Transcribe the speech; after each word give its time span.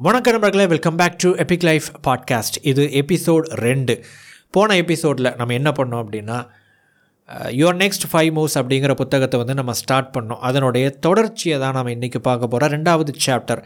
வணக்கம் 0.00 0.32
நண்பர்களே 0.32 0.66
welcome 0.66 0.96
back 0.96 1.16
to 1.18 1.34
epic 1.34 1.64
life 1.64 1.86
podcast 2.06 2.56
இது 2.62 2.84
எபிசோட் 2.84 3.46
ரெண்டு. 3.54 4.04
போன 4.50 4.76
எபிசோடில் 4.76 5.34
நம்ம 5.36 5.52
என்ன 5.52 5.70
பண்ணோம் 5.70 6.02
அப்படின்னா 6.02 6.36
யுவர் 7.46 7.78
நெக்ஸ்ட் 7.78 8.06
ஃபைவ் 8.12 8.30
மூவ்ஸ் 8.34 8.54
அப்படிங்கிற 8.54 8.94
புத்தகத்தை 8.94 9.40
வந்து 9.40 9.54
நம்ம 9.54 9.72
ஸ்டார்ட் 9.72 10.14
பண்ணோம். 10.18 10.38
அதனுடைய 10.38 10.90
தொடர்ச்சியை 10.90 11.58
தான் 11.58 11.72
நம்ம 11.72 11.90
இன்றைக்கி 11.90 12.18
பார்க்க 12.18 12.48
போகிறோம் 12.48 12.72
ரெண்டாவது 12.72 13.14
சாப்டர் 13.26 13.64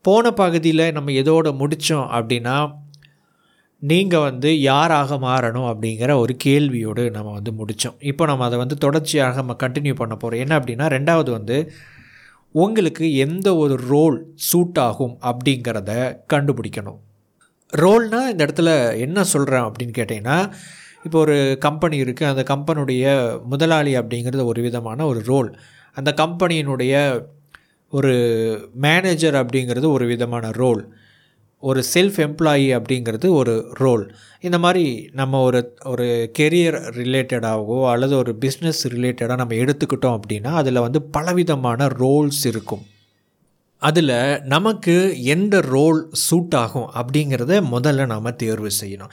போன 0.00 0.32
பகுதியில் 0.32 0.92
நம்ம 0.92 1.10
எதோடு 1.10 1.52
முடித்தோம் 1.52 2.06
அப்படின்னா 2.12 2.72
நீங்கள் 3.78 4.20
வந்து 4.20 4.60
யாராக 4.60 5.14
மாறணும் 5.14 5.68
அப்படிங்கிற 5.72 6.18
ஒரு 6.18 6.36
கேள்வியோடு 6.44 7.10
நம்ம 7.10 7.32
வந்து 7.32 7.52
முடித்தோம் 7.52 7.94
இப்போ 7.98 8.26
நம்ம 8.26 8.44
அதை 8.44 8.58
வந்து 8.58 8.76
தொடர்ச்சியாக 8.76 9.34
நம்ம 9.34 9.56
கண்டினியூ 9.62 9.94
பண்ண 9.94 10.16
போகிறோம் 10.16 10.40
என்ன 10.40 10.58
அப்படின்னா 10.58 10.88
ரெண்டாவது 10.88 11.30
வந்து 11.30 11.72
உங்களுக்கு 12.54 13.16
எந்த 13.16 13.56
ஒரு 13.56 13.76
ரோல் 13.76 14.32
சூட் 14.34 14.78
ஆகும் 14.78 15.18
அப்படிங்கிறத 15.22 15.90
கண்டுபிடிக்கணும். 16.32 16.98
ரோல்னால் 17.76 18.30
இந்த 18.30 18.44
இடத்துல 18.44 18.98
என்ன 18.98 19.24
சொல்கிறேன் 19.24 19.62
அப்படின்னு 19.62 19.96
கேட்டிங்கன்னா 19.96 20.52
இப்போ 21.04 21.18
ஒரு 21.18 21.56
கம்பெனி 21.60 22.02
இருக்குது 22.02 22.32
அந்த 22.34 22.42
கம்பெனியுடைய 22.42 23.04
முதலாளி 23.44 23.98
அப்படிங்கிறது 23.98 24.44
ஒரு 24.44 24.62
விதமான 24.62 25.06
ஒரு 25.06 25.22
ரோல் 25.24 25.58
அந்த 25.94 26.14
கம்பெனியினுடைய 26.16 26.94
ஒரு 27.92 28.12
மேனேஜர் 28.74 29.34
அப்படிங்கிறது 29.34 29.88
ஒரு 29.88 30.06
விதமான 30.06 30.50
ரோல் 30.50 30.82
ஒரு 31.62 31.80
செல்ஃப் 31.94 32.18
எம்ப்ளாயி 32.24 32.66
அப்படிங்கிறது 32.76 33.26
ஒரு 33.28 33.54
ரோல் 33.74 34.02
இந்த 34.40 34.58
மாதிரி 34.58 34.84
நம்ம 35.12 35.40
ஒரு 35.40 35.60
ஒரு 35.84 36.06
கெரியர் 36.38 36.76
ரிலேட்டடாகவோ 36.98 37.78
அல்லது 37.92 38.14
ஒரு 38.16 38.32
பிஸ்னஸ் 38.40 38.82
ரிலேட்டடாக 38.94 39.36
நம்ம 39.36 39.56
எடுத்துக்கிட்டோம் 39.64 40.18
அப்படின்னா 40.18 40.50
அதில் 40.52 40.84
வந்து 40.86 41.00
பலவிதமான 41.16 41.86
ரோல்ஸ் 42.02 42.42
இருக்கும். 42.46 42.84
அதில் 43.82 44.14
நமக்கு 44.44 44.94
எந்த 45.34 45.56
ரோல் 45.60 46.00
சூட் 46.26 46.54
ஆகும் 46.54 46.90
அப்படிங்கிறத 47.00 47.58
முதல்ல 47.72 48.06
நாம் 48.06 48.36
தேர்வு 48.36 48.70
செய்யணும். 48.80 49.12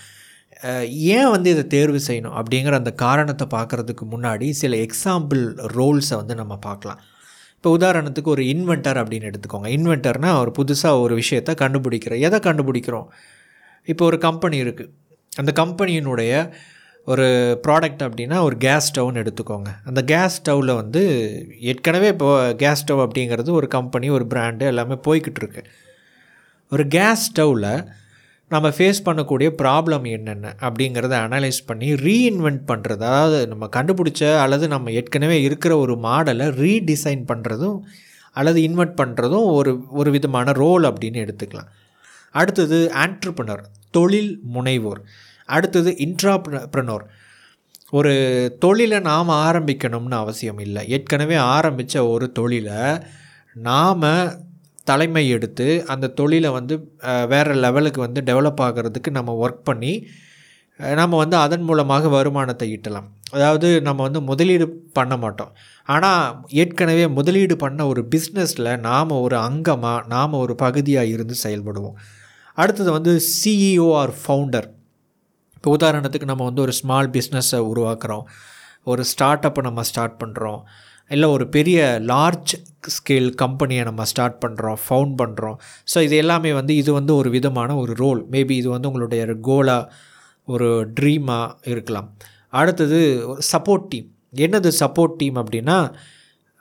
ஏன் 1.16 1.30
வந்து 1.30 1.50
இதை 1.50 1.64
தேர்வு 1.67 2.00
செய்யணும் 2.08 2.38
அப்படிங்கிற 2.39 2.73
அந்த 2.73 2.92
காரணத்தை 3.06 3.48
பார்க்குறதுக்கு 3.48 4.06
முன்னாடி 4.14 4.50
சில 4.62 4.76
எக்ஸாம்பிள் 4.78 5.44
ரோல்ஸை 5.78 6.16
வந்து 6.16 6.36
நம்ம 6.36 6.56
பார்க்கலாம். 6.67 7.02
இப்போ 7.64 7.78
உதாரணத்துக்கு 7.78 8.30
ஒரு 8.33 8.44
இன்வென்டர் 8.44 8.97
அப்படின்னு 9.02 9.28
எடுத்துக்கோங்க. 9.30 9.67
இன்வென்டர்னால் 9.75 10.39
ஒரு 10.39 10.52
புதுசாக 10.58 11.02
ஒரு 11.02 11.14
விஷயத்தை 11.16 11.56
கண்டுபிடிக்கிற 11.61 12.14
எதை 12.20 12.39
கண்டுபிடிக்கிறோம்? 12.39 13.05
இப்போ 13.86 14.05
ஒரு 14.05 14.17
கம்பெனி 14.17 14.64
இருக்குது 14.64 14.92
அந்த 15.38 15.52
கம்பெனியினுடைய 15.64 16.31
ஒரு 17.05 17.28
ப்ராடக்ட் 17.67 18.03
அப்படின்னா 18.08 18.42
ஒரு 18.42 18.58
கேஸ் 18.58 18.88
ஸ்டவ்னு 18.89 19.22
எடுத்துக்கோங்க. 19.23 19.70
அந்த 19.86 20.02
கேஸ் 20.03 20.36
ஸ்டவ்வில் 20.39 20.73
வந்து 20.75 21.03
ஏற்கனவே 21.59 22.08
இப்போ 22.08 22.53
கேஸ் 22.53 22.83
ஸ்டவ் 22.83 23.03
அப்படிங்கிறது 23.05 23.52
ஒரு 23.52 23.67
கம்பெனி 23.67 24.09
ஒரு 24.09 24.27
பிராண்டு 24.30 24.67
எல்லாமே 24.73 24.98
போய்கிட்டு 25.08 25.42
இருக்கு. 25.44 25.64
ஒரு 26.72 26.86
கேஸ் 26.88 27.25
ஸ்டவ்வில் 27.30 27.72
நம்ம 28.54 28.68
ஃபேஸ் 28.78 29.06
பண்ணக்கூடிய 29.06 29.50
ப்ராப்ளம் 29.62 30.06
என்னென்ன 30.09 30.56
அப்படிங்கிறத 30.59 31.14
அனலைஸ் 31.26 31.59
பண்ணி 31.66 31.90
ரீஇன்வென்ட் 32.08 32.64
பண்ணுறது 32.72 33.04
அதாவது 33.10 33.40
நம்ம 33.52 33.70
கண்டுபிடிச்ச 33.76 34.23
அல்லது 34.44 34.66
நம்ம 34.68 34.92
ஏற்கனவே 35.00 35.38
இருக்கிற 35.48 35.73
ஒரு 35.78 35.95
மாடலை 36.08 36.48
ரீடிசைன் 36.62 37.23
பண்ணுறதும் 37.32 37.78
அல்லது 38.36 38.60
இன்வெர்ட் 38.68 39.00
பண்ணுறதும் 39.02 39.48
ஒரு 39.58 39.72
ஒரு 39.92 40.10
விதமான 40.12 40.52
ரோல் 40.62 40.84
அப்படின்னு 40.84 41.20
எடுத்துக்கலாம். 41.26 41.70
அடுத்தது 42.36 42.78
ஆண்ட்ரப்ரனர் 43.04 43.64
தொழில் 43.95 44.32
முனைவோர். 44.54 45.02
அடுத்தது 45.50 45.90
இன்ட்ராப்ரனோர் 46.06 47.06
ஒரு 47.98 48.14
தொழிலை 48.60 49.00
நாம் 49.10 49.30
ஆரம்பிக்கணும்னு 49.45 50.17
அவசியம் 50.23 50.62
இல்லை. 50.66 50.82
ஏற்கனவே 50.95 51.36
ஆரம்பித்த 51.56 52.06
ஒரு 52.14 52.28
தொழிலை 52.40 52.82
நாம் 53.70 54.06
தலைமை 54.89 55.23
எடுத்து 55.36 55.67
அந்த 55.94 56.12
தொழிலை 56.20 56.50
வந்து 56.58 56.76
வேறு 57.34 57.53
லெவலுக்கு 57.66 58.00
வந்து 58.06 58.22
டெவலப் 58.30 58.62
ஆகிறதுக்கு 58.67 59.09
நம்ம 59.17 59.36
ஒர்க் 59.44 59.66
பண்ணி 59.70 59.94
நம்ம 61.00 61.17
வந்து 61.22 61.36
அதன் 61.45 61.66
மூலமாக 61.67 62.09
வருமானத்தை 62.14 62.66
ஈட்டலாம். 62.76 63.08
அதாவது 63.36 63.67
நம்ம 63.88 64.00
வந்து 64.08 64.22
முதலீடு 64.30 64.66
பண்ண 64.98 65.14
மாட்டோம். 65.23 65.52
ஆனால் 65.94 66.23
ஏற்கனவே 66.61 67.05
முதலீடு 67.17 67.55
பண்ண 67.64 67.86
ஒரு 67.92 68.02
பிஸ்னஸில் 68.14 68.71
நாம் 68.88 69.14
ஒரு 69.26 69.38
அங்கமாக 69.48 69.99
நாம் 70.14 70.39
ஒரு 70.44 70.55
பகுதியாக 70.64 71.14
இருந்து 71.15 71.36
செயல்படுவோம். 71.44 71.98
அடுத்தது 72.58 72.89
வந்து 72.98 73.14
சிஇஓ 73.36 73.88
ஆர் 74.02 74.14
ஃபவுண்டர் 74.23 74.67
இப்போ 75.58 75.71
உதாரணத்துக்கு 75.77 76.32
நம்ம 76.32 76.45
வந்து 76.50 76.64
ஒரு 76.65 76.73
ஸ்மால் 76.80 77.10
பிஸ்னஸை 77.17 77.60
உருவாக்குறோம். 77.71 78.26
ஒரு 78.92 79.04
ஸ்டார்ட் 79.11 79.45
அப்பை 79.48 79.61
நம்ம 79.67 79.83
ஸ்டார்ட் 79.89 80.17
பண்ணுறோம் 80.23 80.61
இல்லை 81.11 81.30
ஒரு 81.30 81.47
பெரிய 81.47 82.02
லார்ஜ் 82.05 82.53
ஸ்கேல் 82.95 83.30
கம்பெனியை 83.36 83.83
நம்ம 83.83 84.03
ஸ்டார்ட் 84.03 84.45
பண்ணுறோம் 84.45 84.77
ஃபவுண்ட் 84.89 85.15
பண்ணுறோம் 85.21 85.58
ஸோ 85.93 86.02
இது 86.02 86.15
எல்லாமே 86.15 86.53
வந்து 86.53 86.75
இது 86.75 86.93
வந்து 86.93 87.15
ஒரு 87.15 87.30
விதமான 87.30 87.75
ஒரு 87.75 87.93
ரோல் 87.93 88.27
மேபி 88.31 88.52
இது 88.52 88.69
வந்து 88.69 88.87
உங்களுடைய 88.87 89.25
கோலாக 89.25 89.89
ஒரு 90.45 90.93
ட்ரீமாக 91.02 91.55
இருக்கலாம். 91.64 92.14
அடுத்தது 92.49 93.27
ஒரு 93.27 93.41
சப்போர்ட் 93.52 93.87
டீம் 93.87 94.08
என்னது 94.36 94.71
சப்போர்ட் 94.80 95.15
டீம் 95.17 95.36
அப்படின்னா 95.36 95.93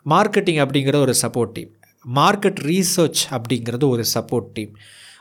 மார்க்கெட்டிங் 0.07 0.61
அப்படிங்கிறது 0.65 0.97
ஒரு 0.97 1.15
சப்போர்ட் 1.23 1.53
டீம் 1.53 1.73
மார்க்கெட் 2.15 2.61
ரீசர்ச் 2.63 3.23
அப்படிங்கிறது 3.31 3.89
ஒரு 3.89 4.05
சப்போர்ட் 4.15 4.53
டீம் 4.53 4.73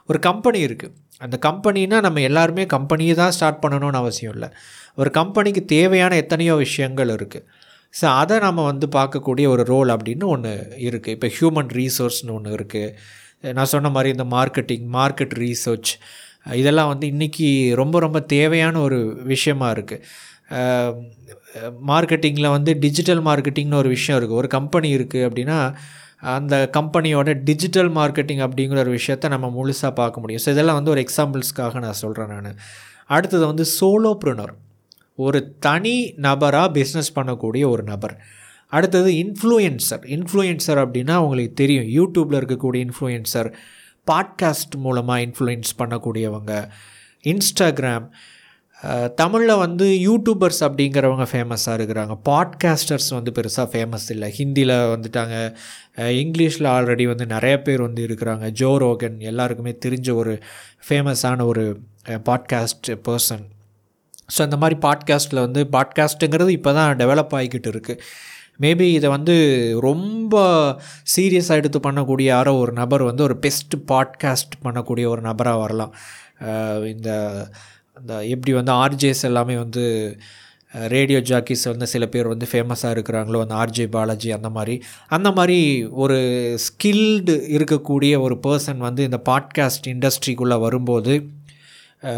ஒரு 0.05 0.19
கம்பெனி 0.19 0.65
இருக்குது 0.65 0.93
அந்த 1.17 1.39
கம்பெனின்னா 1.45 2.01
நம்ம 2.01 2.21
எல்லாருமே 2.21 2.65
கம்பெனியை 2.65 3.15
தான் 3.15 3.31
ஸ்டார்ட் 3.31 3.65
பண்ணணும்னு 3.65 3.99
அவசியம் 4.03 4.33
இல்லை. 4.33 4.49
ஒரு 4.95 5.11
கம்பெனிக்கு 5.11 5.65
தேவையான 5.65 6.15
எத்தனையோ 6.15 6.55
விஷயங்கள் 6.55 7.07
இருக்குது 7.07 7.45
ஸோ 7.93 8.05
அதை 8.15 8.39
நம்ம 8.39 8.63
வந்து 8.63 8.87
பார்க்கக்கூடிய 8.91 9.45
ஒரு 9.47 9.63
ரோல் 9.63 9.89
அப்படின்னு 9.89 10.25
ஒன்று 10.25 10.53
இருக்குது 10.89 11.15
இப்போ 11.15 11.29
ஹியூமன் 11.37 11.71
ரீசோர்ஸ்னு 11.79 12.33
ஒன்று 12.33 12.51
இருக்குது 12.57 13.53
நான் 13.53 13.65
சொன்ன 13.65 13.89
மாதிரி 13.89 14.09
இந்த 14.09 14.25
மார்க்கெட்டிங் 14.37 14.85
மார்க்கெட் 14.89 15.33
ரீசர்ச் 15.43 15.91
இதெல்லாம் 16.55 16.87
வந்து 16.87 17.07
இன்றைக்கி 17.07 17.47
ரொம்ப 17.73 17.99
ரொம்ப 17.99 18.19
தேவையான 18.19 18.79
ஒரு 18.79 18.99
விஷயமா 19.23 19.67
இருக்குது 19.71 20.03
மார்க்கெட்டிங்கில் 21.89 22.49
வந்து 22.49 22.71
டிஜிட்டல் 22.79 23.21
மார்க்கெட்டிங்னு 23.21 23.75
ஒரு 23.75 23.89
விஷயம் 23.89 24.17
இருக்குது 24.19 24.39
ஒரு 24.41 24.47
கம்பெனி 24.47 24.89
இருக்குது 24.97 25.25
அப்படின்னா 25.27 25.59
அந்த 26.35 26.55
கம்பெனியோட 26.73 27.29
டிஜிட்டல் 27.43 27.89
மார்க்கெட்டிங் 27.89 28.41
அப்படிங்கிற 28.47 28.79
ஒரு 28.79 28.91
விஷயத்த 28.91 29.29
நம்ம 29.29 29.47
முழுசாக 29.57 29.91
பார்க்க 29.93 30.21
முடியும். 30.21 30.43
ஸோ 30.45 30.49
இதெல்லாம் 30.49 30.77
வந்து 30.79 30.93
ஒரு 30.95 31.01
எக்ஸாம்பிள்ஸ்க்காக 31.05 31.79
நான் 31.79 32.01
சொல்கிறேன் 32.03 32.33
நான். 32.35 32.59
அடுத்தது 33.15 33.45
வந்து 33.45 33.65
சோலோப்ரனர் 33.79 34.53
ஒரு 35.15 35.39
தனி 35.59 36.13
நபராக 36.17 36.69
பிஸ்னஸ் 36.77 37.15
பண்ணக்கூடிய 37.15 37.63
ஒரு 37.69 37.83
நபர். 37.83 38.15
அடுத்தது 38.67 39.09
இன்ஃப்ளூயன்சர் 39.11 40.03
இன்ஃப்ளூயன்சர் 40.15 40.79
அப்படின்னா 40.83 41.15
அவங்களுக்கு 41.21 41.53
தெரியும். 41.53 41.87
யூடியூப்பில் 41.97 42.39
இருக்கக்கூடிய 42.41 42.81
இன்ஃப்ளூயன்சர் 42.87 43.49
பாட்காஸ்ட் 44.07 44.75
மூலமாக 44.77 45.25
இன்ஃப்ளூயன்ஸ் 45.25 45.73
பண்ணக்கூடியவங்க 45.79 46.53
இன்ஸ்டாகிராம் 47.23 48.07
தமிழில் 49.15 49.61
வந்து 49.63 49.87
யூடியூபர்ஸ் 50.07 50.61
அப்படிங்கிறவங்க 50.67 51.25
ஃபேமஸாக 51.31 51.75
இருக்கிறாங்க. 51.79 52.13
பாட்காஸ்டர்ஸ் 52.29 53.09
வந்து 53.09 53.31
பெருசாக 53.31 53.67
ஃபேமஸ் 53.73 54.07
இல்லை. 54.09 54.33
ஹிந்தியில் 54.37 54.75
வந்துட்டாங்க. 54.93 55.35
இங்கிலீஷில் 55.99 56.69
ஆல்ரெடி 56.75 57.07
வந்து 57.07 57.25
நிறைய 57.25 57.61
பேர் 57.61 57.81
வந்து 57.81 58.07
இருக்கிறாங்க. 58.07 58.49
ஜோ 58.49 58.77
ரோகன் 58.77 59.19
எல்லாருக்குமே 59.19 59.77
தெரிஞ்ச 59.85 60.13
ஒரு 60.13 60.39
ஃபேமஸான 60.89 61.45
ஒரு 61.45 61.65
பாட்காஸ்ட் 62.07 62.89
பர்சன் 63.07 63.45
ஸோ 64.37 64.41
அந்த 64.41 64.57
மாதிரி 64.57 64.79
பாட்காஸ்ட்டில் 64.79 65.39
வந்து 65.39 65.67
பாட்காஸ்ட்டுங்கிறது 65.71 66.49
இப்போ 66.49 66.73
தான் 66.73 66.97
டெவலப் 66.97 67.33
ஆகிக்கிட்டு 67.33 67.69
இருக்குது 67.71 67.99
மேபி 68.61 68.81
இதை 68.81 69.09
வந்து 69.09 69.35
ரொம்ப 69.79 70.35
சீரியஸாக 71.15 71.55
எடுத்து 71.55 71.79
பண்ணக்கூடிய 71.79 72.23
யாரோ 72.23 72.55
ஒரு 72.55 72.73
நபர் 72.73 73.03
வந்து 73.03 73.23
ஒரு 73.23 73.37
பெஸ்ட் 73.37 73.75
பாட்காஸ்ட் 73.91 74.53
பண்ணக்கூடிய 74.63 75.07
ஒரு 75.07 75.21
நபராக 75.21 75.57
வரலாம். 75.57 75.93
இந்த 76.85 77.09
இந்த 78.01 78.25
எப்படி 78.25 78.53
வந்து 78.53 78.71
ஆர்ஜேஸ் 78.71 79.23
எல்லாமே 79.23 79.57
வந்து 79.57 80.17
ரேடியோ 80.87 81.19
ஜாக்கிஸ் 81.21 81.65
வந்து 81.65 81.87
சில 81.87 82.07
பேர் 82.07 82.27
வந்து 82.27 82.47
ஃபேமஸாக 82.51 82.93
இருக்கிறாங்களோ 82.93 83.39
அந்த 83.41 83.55
ஆர்ஜே 83.55 83.89
பாலாஜி 83.89 84.31
அந்த 84.31 84.49
மாதிரி. 84.49 84.83
அந்த 85.07 85.31
மாதிரி 85.31 85.85
ஒரு 85.85 86.19
ஸ்கில்டு 86.57 87.35
இருக்கக்கூடிய 87.57 88.19
ஒரு 88.19 88.39
பர்சன் 88.47 88.77
வந்து 88.77 89.03
இந்த 89.03 89.21
பாட்காஸ்ட் 89.29 89.87
இண்டஸ்ட்ரிக்குள்ளே 89.87 90.59
வரும்போது 90.59 91.15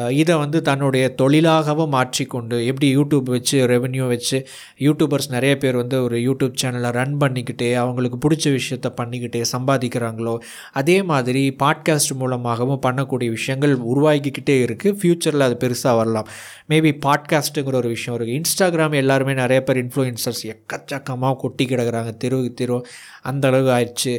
இதை 0.09 0.35
வந்து 0.37 0.61
தன்னுடைய 0.61 1.05
தொழிலாகவும் 1.15 1.89
மாற்றிக்கொண்டு 1.89 2.65
எப்படி 2.65 2.87
யூடியூப் 2.97 3.29
வச்சு 3.35 3.57
ரெவென்யூ 3.67 4.05
வச்சு 4.07 4.37
யூடியூபர்ஸ் 4.79 5.27
நிறைய 5.29 5.57
பேர் 5.57 5.75
வந்து 5.75 6.03
ஒரு 6.03 6.17
யூடியூப் 6.17 6.55
சேனலை 6.61 6.91
ரன் 6.91 7.17
பண்ணிக்கிட்டே 7.17 7.69
அவங்களுக்கு 7.73 8.17
பிடிச்ச 8.17 8.45
விஷயத்த 8.57 8.91
பண்ணிக்கிட்டே 8.99 9.41
சம்பாதிக்கிறாங்களோ 9.51 10.35
அதே 10.73 10.97
மாதிரி 11.03 11.43
பாட்காஸ்ட் 11.63 12.13
மூலமாகவும் 12.13 12.81
பண்ணக்கூடிய 12.81 13.29
விஷயங்கள் 13.29 13.75
உருவாகிக்கிட்டே 13.93 14.57
இருக்குது 14.65 14.97
ஃப்யூச்சரில் 15.01 15.47
அது 15.47 15.57
பெருசாக 15.65 15.95
வரலாம். 15.95 16.29
மேபி 16.69 16.93
பாட்காஸ்ட்டுங்கிற 17.07 17.77
ஒரு 17.83 17.87
விஷயம் 17.87 18.17
இருக்குது 18.17 18.39
இன்ஸ்டாகிராம் 18.41 18.97
எல்லாருமே 19.03 19.33
நிறைய 19.33 19.61
பேர் 19.63 19.81
இன்ஃப்ளூயன்சர்ஸ் 19.85 20.43
எக்கச்சக்கமாக 20.55 21.35
கொட்டி 21.35 21.65
கிடக்கிறாங்க. 21.65 22.11
தெரு 22.17 22.53
தெரு 22.55 22.79
அந்தளவு 23.23 23.71
ஆயிடுச்சு. 23.77 24.15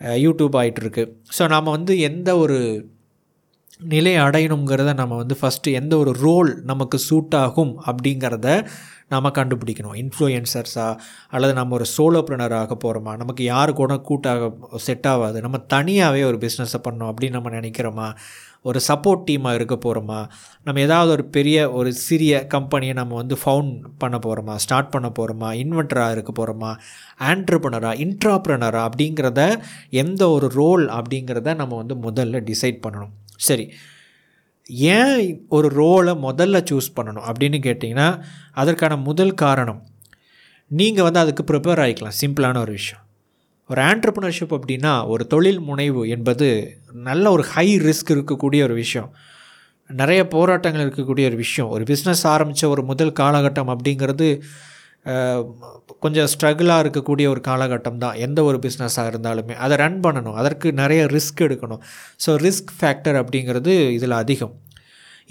யூடியூப் 0.00 0.56
ஆகிட்டுருக்கு 0.60 1.02
ஸோ 1.38 1.42
நாம் 1.48 1.74
வந்து 1.76 1.92
எந்த 1.98 2.30
ஒரு 2.38 2.58
நிலை 3.80 4.18
அடையணுங்கிறத 4.18 4.94
நம்ம 4.94 5.16
வந்து 5.16 5.36
ஃபஸ்ட்டு 5.40 5.72
எந்த 5.72 5.96
ஒரு 5.96 6.12
ரோல் 6.12 6.62
நமக்கு 6.62 6.98
சூட் 6.98 7.34
ஆகும் 7.34 7.82
அப்படிங்கிறத 7.86 8.66
நம்ம 9.08 9.28
கண்டுபிடிக்கணும். 9.28 9.96
இன்ஃப்ளூயன்சர்ஸாக 10.02 10.98
அல்லது 11.28 11.52
நம்ம 11.52 11.74
ஒரு 11.74 11.86
சோலோப்ரனராக 11.96 12.76
போகிறோமா 12.84 13.16
நமக்கு 13.16 13.44
யாரு 13.44 13.74
கூட 13.74 13.96
கூட்டாக 13.96 14.56
செட் 14.76 15.06
ஆகாது 15.06 15.40
நம்ம 15.40 15.58
தனியாகவே 15.58 16.22
ஒரு 16.24 16.36
பிஸ்னஸை 16.36 16.80
பண்ணோம் 16.88 17.10
அப்படின்னு 17.10 17.30
நம்ம 17.30 17.50
நினைக்கிறோமா? 17.50 18.16
ஒரு 18.62 18.80
சப்போர்ட் 18.88 19.24
டீமாக 19.30 19.54
இருக்க 19.54 19.78
போகிறோமா 19.84 20.28
நம்ம 20.64 20.80
ஏதாவது 20.80 21.10
ஒரு 21.10 21.24
பெரிய 21.24 21.70
ஒரு 21.70 21.92
சிறிய 21.92 22.46
கம்பெனியை 22.46 22.94
நம்ம 22.94 23.14
வந்து 23.14 23.36
ஃபவுண்ட் 23.44 23.80
பண்ண 23.98 24.18
போகிறோமா 24.26 24.54
ஸ்டார்ட் 24.54 24.90
பண்ண 24.90 25.12
போகிறோமா 25.18 25.50
இன்வென்டராக 25.62 26.10
இருக்க 26.10 26.32
போகிறோமா 26.38 26.76
ஆண்ட்ரப்ரனரா 27.18 27.92
இன்ட்ராப்ரனராக 28.04 28.88
அப்படிங்கிறத 28.88 29.60
எந்த 29.90 30.30
ஒரு 30.30 30.48
ரோல் 30.48 30.86
அப்படிங்கிறத 30.86 31.54
நம்ம 31.54 31.82
வந்து 31.82 31.94
முதல்ல 31.94 32.52
டிசைட் 32.52 32.80
பண்ணணும். 32.86 33.12
சரி. 33.36 33.72
ஏன் 34.66 35.44
ஒரு 35.48 35.68
ரோலை 35.68 36.16
முதல்ல 36.16 36.64
சூஸ் 36.70 36.92
பண்ணணும் 36.96 37.32
அப்படின்னு 37.32 37.58
கேட்டிங்கன்னா 37.58 38.22
அதற்கான 38.52 38.96
முதல் 38.96 39.34
காரணம் 39.34 39.86
நீங்கள் 40.66 41.02
வந்து 41.02 41.20
அதுக்கு 41.20 41.44
ப்ரிப்பேர் 41.44 41.84
ஆகிக்கலாம் 41.84 42.26
சிம்பிளான 42.26 42.58
ஒரு 42.58 42.72
விஷயம். 42.72 43.02
ஒரு 43.68 43.82
ஆண்டர்ப்ரனர்ஷிப் 43.82 44.60
அப்படின்னா 44.60 45.06
ஒரு 45.06 45.26
தொழில் 45.26 45.60
முனைவு 45.60 46.08
என்பது 46.08 46.78
நல்ல 46.92 47.30
ஒரு 47.30 47.42
ஹை 47.42 47.78
ரிஸ்க் 47.78 48.08
இருக்கக்கூடிய 48.08 48.62
ஒரு 48.62 48.74
விஷயம். 48.74 49.14
நிறைய 49.88 50.28
போராட்டங்கள் 50.28 50.88
இருக்கக்கூடிய 50.88 51.24
ஒரு 51.24 51.36
விஷயம். 51.36 51.70
ஒரு 51.70 51.84
பிஸ்னஸ் 51.84 52.22
ஆரம்பித்த 52.22 52.68
ஒரு 52.68 52.84
முதல் 52.84 53.12
காலகட்டம் 53.12 53.76
அப்படிங்கிறது 53.76 54.40
கொஞ்சம் 56.04 56.28
ஸ்ட்ரகிளாக 56.32 56.82
இருக்கக்கூடிய 56.84 57.26
ஒரு 57.28 57.40
காலகட்டம் 57.48 57.98
தான் 58.04 58.18
எந்த 58.26 58.40
ஒரு 58.44 58.58
பிஸ்னஸாக 58.66 59.10
இருந்தாலுமே. 59.12 59.54
அதை 59.64 59.74
ரன் 59.76 60.00
பண்ணணும். 60.00 60.36
அதற்கு 60.42 60.68
நிறைய 60.72 61.02
ரிஸ்க் 61.16 61.42
எடுக்கணும். 61.46 61.82
ஸோ 62.26 62.30
ரிஸ்க் 62.46 62.72
ஃபேக்டர் 62.80 63.18
அப்படிங்கிறது 63.22 63.74
இதில் 63.98 64.16
அதிகம். 64.22 64.54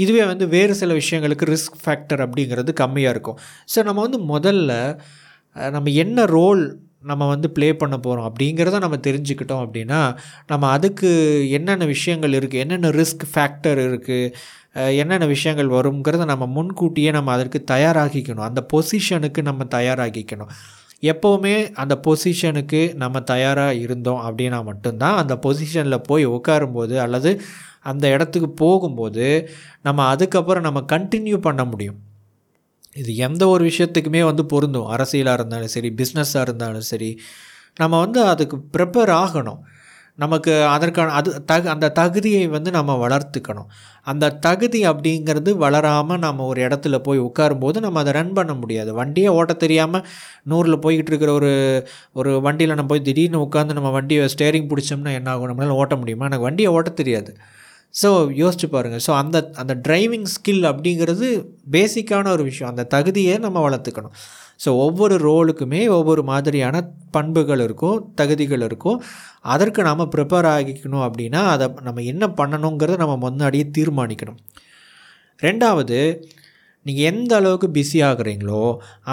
இதுவே 0.03 0.23
வந்து 0.25 0.45
வேறு 0.47 0.73
சில 0.75 0.93
விஷயங்களுக்கு 0.93 1.47
ரிஸ்க் 1.53 1.79
ஃபேக்டர் 1.83 2.21
அப்படிங்கிறது 2.25 2.71
கம்மியாக 2.83 3.13
இருக்கும். 3.15 3.37
ஸோ 3.73 3.83
நம்ம 3.83 4.01
வந்து 4.07 4.19
முதல்ல 4.33 4.71
நம்ம 5.75 5.89
என்ன 6.03 6.25
ரோல் 6.37 6.63
நம்ம 7.03 7.27
வந்து 7.27 7.47
ப்ளே 7.49 7.69
பண்ண 7.73 7.95
போகிறோம் 7.97 8.27
அப்படிங்கிறத 8.29 8.79
நம்ம 8.79 8.99
தெரிஞ்சுக்கிட்டோம் 9.07 9.63
அப்படின்னா 9.65 10.01
நம்ம 10.47 10.69
அதுக்கு 10.69 11.09
என்னென்ன 11.49 11.85
விஷயங்கள் 11.85 12.37
இருக்குது 12.39 12.63
என்னென்ன 12.65 12.91
ரிஸ்க் 12.99 13.25
ஃபேக்டர் 13.33 13.81
இருக்குது 13.87 14.33
என்னென்ன 15.01 15.25
விஷயங்கள் 15.25 15.73
வருங்கிறத 15.77 16.25
நம்ம 16.25 16.45
முன்கூட்டியே 16.57 17.11
நம்ம 17.11 17.31
அதற்கு 17.31 17.59
தயாராகிக்கணும். 17.71 18.47
அந்த 18.49 18.61
பொசிஷனுக்கு 18.73 19.41
நம்ம 19.41 19.65
தயாராகிக்கணும். 19.75 20.51
எப்போவுமே 21.11 21.55
அந்த 21.73 21.93
பொசிஷனுக்கு 22.05 22.79
நம்ம 22.95 23.21
தயாராக 23.31 23.79
இருந்தோம் 23.85 24.21
அப்படின்னா 24.27 24.59
மட்டும்தான் 24.63 25.17
அந்த 25.17 25.35
பொசிஷனில் 25.45 26.05
போய் 26.09 26.25
உட்காரும்போது 26.27 26.95
அல்லது 27.05 27.31
அந்த 27.91 28.05
இடத்துக்கு 28.09 28.49
போகும்போது 28.63 29.27
நம்ம 29.81 30.05
அதுக்கப்புறம் 30.13 30.63
நம்ம 30.63 30.81
கண்டினியூ 30.93 31.37
பண்ண 31.47 31.63
முடியும். 31.65 31.99
இது 32.95 33.15
எந்த 33.15 33.47
ஒரு 33.47 33.65
விஷயத்துக்குமே 33.65 34.23
வந்து 34.23 34.45
பொருந்தும். 34.45 34.89
அரசியலாக 34.89 35.33
இருந்தாலும் 35.33 35.67
சரி 35.67 35.93
பிஸ்னஸாக 35.97 36.41
இருந்தாலும் 36.41 36.81
சரி. 36.81 37.19
நம்ம 37.75 37.99
வந்து 37.99 38.21
அதுக்கு 38.23 38.57
ப்ரிப்பேர் 38.77 39.11
ஆகணும். 39.23 39.61
நமக்கு 40.15 40.63
அதற்கான 40.65 41.11
அது 41.11 41.43
தகு 41.51 41.67
அந்த 41.67 41.89
தகுதியை 41.89 42.47
வந்து 42.47 42.71
நம்ம 42.71 43.07
வளர்த்துக்கணும். 43.07 43.69
அந்த 44.01 44.29
தகுதி 44.29 44.87
அப்படிங்கிறது 44.87 45.51
வளராமல் 45.55 46.19
நம்ம 46.19 46.45
ஒரு 46.45 46.61
இடத்துல 46.61 46.97
போய் 46.99 47.19
உட்காரும்போது 47.19 47.79
நம்ம 47.79 47.99
அதை 47.99 48.13
ரன் 48.13 48.33
பண்ண 48.33 48.53
முடியாது. 48.53 48.93
வண்டியை 48.93 49.29
ஓட்ட 49.29 49.53
தெரியாமல் 49.53 50.05
நூறில் 50.49 50.81
போய்கிட்டு 50.81 51.11
இருக்கிற 51.13 51.33
ஒரு 51.33 51.51
ஒரு 52.13 52.41
வண்டியில் 52.41 52.75
நம்ம 52.75 52.89
போய் 52.89 53.01
திடீர்னு 53.01 53.39
உட்காந்து 53.39 53.73
நம்ம 53.73 53.89
வண்டியை 53.89 54.25
ஸ்டேரிங் 54.37 54.69
பிடிச்சோம்னா 54.69 55.13
என்ன 55.13 55.31
ஆகும்? 55.31 55.49
நம்மளால் 55.49 55.79
ஓட்ட 55.81 55.95
முடியுமா? 55.95 56.25
எனக்கு 56.25 56.43
வண்டியை 56.43 56.71
ஓட்ட 56.71 56.89
தெரியாது. 56.89 57.33
ஸோ 58.01 58.09
யோசிச்சு 58.41 58.67
பாருங்கள் 58.75 59.03
ஸோ 59.07 59.11
அந்த 59.21 59.37
அந்த 59.61 59.73
டிரைவிங் 59.87 60.27
ஸ்கில் 60.35 60.63
அப்படிங்கிறது 60.71 61.27
பேசிக்கான 61.75 62.31
ஒரு 62.35 62.43
விஷயம். 62.49 62.71
அந்த 62.73 62.85
தகுதியை 62.95 63.35
நம்ம 63.45 63.61
வளர்த்துக்கணும். 63.67 64.15
ஸோ 64.63 64.69
ஒவ்வொரு 64.85 65.15
ரோலுக்குமே 65.27 65.81
ஒவ்வொரு 65.97 66.23
மாதிரியான 66.31 66.75
பண்புகள் 67.15 67.63
இருக்கும் 67.67 67.99
தகுதிகள் 68.21 68.65
இருக்கும். 68.67 68.99
அதற்கு 69.55 69.81
நாம் 69.89 70.11
ப்ரிப்பேர் 70.15 70.49
ஆகிக்கணும் 70.55 71.05
அப்படின்னா 71.07 71.41
அதை 71.55 71.67
நம்ம 71.87 72.03
என்ன 72.13 72.27
பண்ணணுங்கிறத 72.39 72.97
நம்ம 73.03 73.17
முன்னாடியே 73.27 73.67
தீர்மானிக்கணும். 73.77 74.39
ரெண்டாவது 75.45 75.99
நீங்கள் 76.87 77.07
எந்த 77.11 77.33
அளவுக்கு 77.39 77.67
பிஸி 77.75 77.99
ஆகுறீங்களோ 78.07 78.63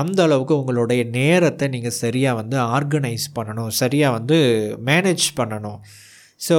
அந்த 0.00 0.20
அளவுக்கு 0.26 0.54
உங்களுடைய 0.60 1.02
நேரத்தை 1.18 1.66
நீங்கள் 1.74 1.98
சரியாக 2.04 2.38
வந்து 2.40 2.56
ஆர்கனைஸ் 2.76 3.26
பண்ணணும். 3.36 3.72
சரியாக 3.82 4.16
வந்து 4.18 4.38
மேனேஜ் 4.88 5.26
பண்ணணும். 5.40 5.80
ஸோ 6.48 6.56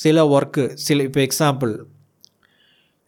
சில 0.00 0.24
ஒர்க்கு 0.36 0.64
சில 0.86 1.02
இப்போ 1.08 1.20
எக்ஸாம்பிள் 1.28 1.74